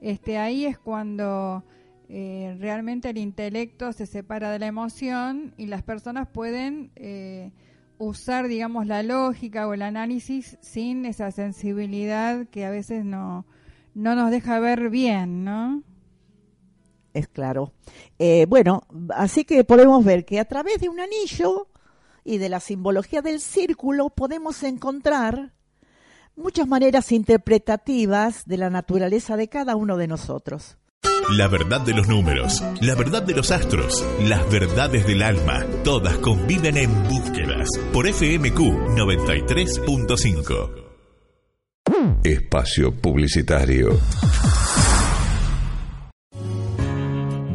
este, 0.00 0.38
ahí 0.38 0.66
es 0.66 0.78
cuando 0.78 1.64
eh, 2.08 2.56
realmente 2.60 3.10
el 3.10 3.18
intelecto 3.18 3.92
se 3.92 4.06
separa 4.06 4.50
de 4.50 4.60
la 4.60 4.66
emoción 4.66 5.54
y 5.56 5.66
las 5.66 5.82
personas 5.82 6.28
pueden 6.28 6.92
eh, 6.94 7.50
usar, 7.98 8.46
digamos, 8.46 8.86
la 8.86 9.02
lógica 9.02 9.66
o 9.66 9.74
el 9.74 9.82
análisis 9.82 10.58
sin 10.60 11.06
esa 11.06 11.32
sensibilidad 11.32 12.46
que 12.46 12.64
a 12.64 12.70
veces 12.70 13.04
no, 13.04 13.46
no 13.94 14.14
nos 14.14 14.30
deja 14.30 14.60
ver 14.60 14.90
bien, 14.90 15.44
¿no? 15.44 15.82
Es 17.16 17.28
claro. 17.28 17.72
Eh, 18.18 18.44
bueno, 18.46 18.82
así 19.14 19.46
que 19.46 19.64
podemos 19.64 20.04
ver 20.04 20.26
que 20.26 20.38
a 20.38 20.44
través 20.44 20.78
de 20.80 20.90
un 20.90 21.00
anillo 21.00 21.68
y 22.24 22.36
de 22.36 22.50
la 22.50 22.60
simbología 22.60 23.22
del 23.22 23.40
círculo 23.40 24.10
podemos 24.10 24.62
encontrar 24.62 25.54
muchas 26.36 26.68
maneras 26.68 27.10
interpretativas 27.12 28.44
de 28.44 28.58
la 28.58 28.68
naturaleza 28.68 29.38
de 29.38 29.48
cada 29.48 29.76
uno 29.76 29.96
de 29.96 30.08
nosotros. 30.08 30.76
La 31.30 31.48
verdad 31.48 31.80
de 31.80 31.94
los 31.94 32.06
números, 32.06 32.62
la 32.82 32.94
verdad 32.94 33.22
de 33.22 33.32
los 33.34 33.50
astros, 33.50 34.04
las 34.20 34.46
verdades 34.50 35.06
del 35.06 35.22
alma, 35.22 35.64
todas 35.84 36.18
conviven 36.18 36.76
en 36.76 37.08
búsquedas 37.08 37.70
por 37.94 38.06
FMQ 38.06 38.58
93.5. 38.58 40.84
Espacio 42.22 42.92
Publicitario. 42.92 43.98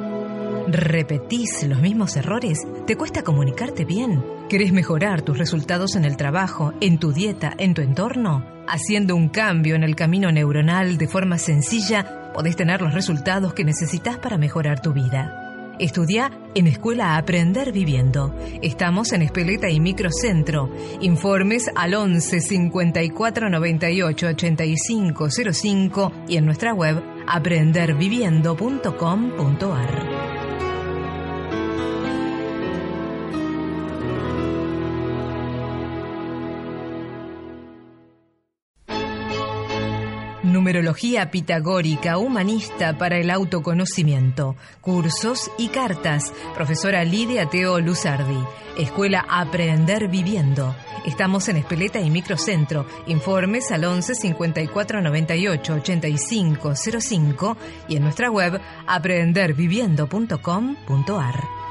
¿Repetís 0.67 1.63
los 1.65 1.79
mismos 1.79 2.17
errores? 2.17 2.67
¿Te 2.85 2.97
cuesta 2.97 3.23
comunicarte 3.23 3.85
bien? 3.85 4.21
¿Querés 4.49 4.73
mejorar 4.73 5.21
tus 5.21 5.37
resultados 5.37 5.95
en 5.95 6.03
el 6.03 6.17
trabajo, 6.17 6.73
en 6.81 6.97
tu 6.97 7.13
dieta, 7.13 7.53
en 7.57 7.73
tu 7.73 7.81
entorno? 7.81 8.45
Haciendo 8.67 9.15
un 9.15 9.29
cambio 9.29 9.75
en 9.75 9.83
el 9.83 9.95
camino 9.95 10.29
neuronal 10.33 10.97
de 10.97 11.07
forma 11.07 11.37
sencilla, 11.37 12.33
podés 12.33 12.57
tener 12.57 12.81
los 12.81 12.93
resultados 12.93 13.53
que 13.53 13.63
necesitas 13.63 14.17
para 14.17 14.37
mejorar 14.37 14.81
tu 14.81 14.91
vida. 14.91 15.44
Estudia 15.79 16.31
en 16.55 16.67
Escuela 16.67 17.17
Aprender 17.17 17.71
Viviendo. 17.71 18.35
Estamos 18.61 19.13
en 19.13 19.21
Espeleta 19.21 19.69
y 19.69 19.79
Microcentro. 19.79 20.69
Informes 21.01 21.71
al 21.75 21.93
11 21.95 22.39
54 22.39 23.49
98 23.49 24.27
85 24.27 25.27
05 25.53 26.11
y 26.27 26.37
en 26.37 26.45
nuestra 26.45 26.73
web 26.73 27.03
aprenderviviendo.com.ar. 27.27 30.14
Numerología 40.65 41.29
pitagórica 41.29 42.17
humanista 42.17 42.97
para 42.97 43.19
el 43.19 43.29
autoconocimiento. 43.29 44.55
Cursos 44.81 45.51
y 45.59 45.67
cartas. 45.67 46.33
Profesora 46.55 47.03
Lidia 47.03 47.47
Teo 47.47 47.79
Luzardi. 47.79 48.43
Escuela 48.75 49.23
Aprender 49.29 50.07
Viviendo. 50.07 50.75
Estamos 51.05 51.47
en 51.49 51.57
Espeleta 51.57 51.99
y 51.99 52.09
Microcentro. 52.09 52.87
Informes 53.05 53.71
al 53.71 53.85
11 53.85 54.15
54 54.15 55.01
98 55.01 55.73
85 55.75 56.73
05 56.99 57.57
y 57.87 57.97
en 57.97 58.01
nuestra 58.01 58.31
web 58.31 58.59
aprenderviviendo.com.ar. 58.87 61.64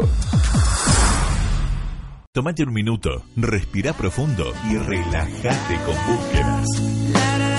Tómate 2.33 2.65
un 2.65 2.73
minuto, 2.75 3.25
respira 3.37 3.95
profundo 3.95 4.53
y 4.71 4.77
relájate 4.77 5.77
con 5.87 5.95
búsquedas. 6.07 7.56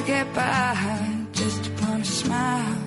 To 0.00 0.06
get 0.06 0.34
by 0.34 1.26
just 1.32 1.66
upon 1.66 2.00
a 2.00 2.04
smile. 2.04 2.78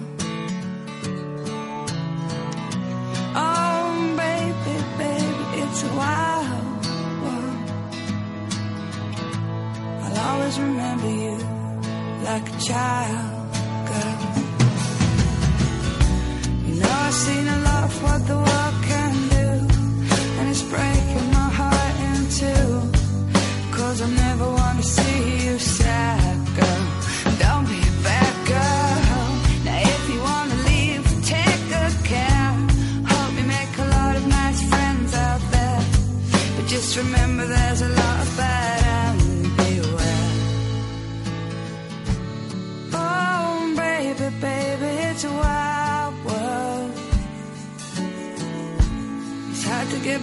Oh, 3.36 4.16
baby, 4.18 4.76
baby, 4.98 5.44
it's 5.62 5.84
a 5.84 5.94
wild 6.02 6.86
world. 7.24 7.70
I'll 10.04 10.20
always 10.30 10.60
remember 10.60 11.10
you 11.24 11.38
like 12.24 12.48
a 12.50 12.60
child, 12.60 13.33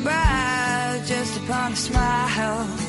goodbye 0.03 1.03
just 1.07 1.36
upon 1.40 1.72
a 1.72 1.76
smile. 1.76 2.80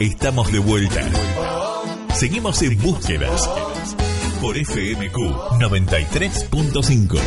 Estamos 0.00 0.50
de 0.50 0.58
vuelta. 0.60 1.02
Seguimos 2.14 2.62
en 2.62 2.80
búsquedas 2.80 3.46
por 4.40 4.56
FMQ 4.56 5.14
93.5. 5.60 7.18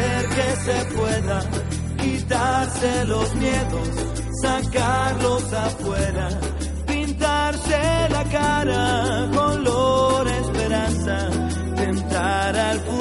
que 0.35 0.55
se 0.65 0.85
pueda, 0.95 1.41
quitarse 1.97 3.05
los 3.05 3.35
miedos, 3.35 3.89
sacarlos 4.41 5.53
afuera, 5.53 6.29
pintarse 6.87 8.09
la 8.09 8.23
cara, 8.25 9.29
color 9.33 10.27
esperanza, 10.27 11.29
tentar 11.75 12.55
al 12.55 12.79
futuro 12.79 13.00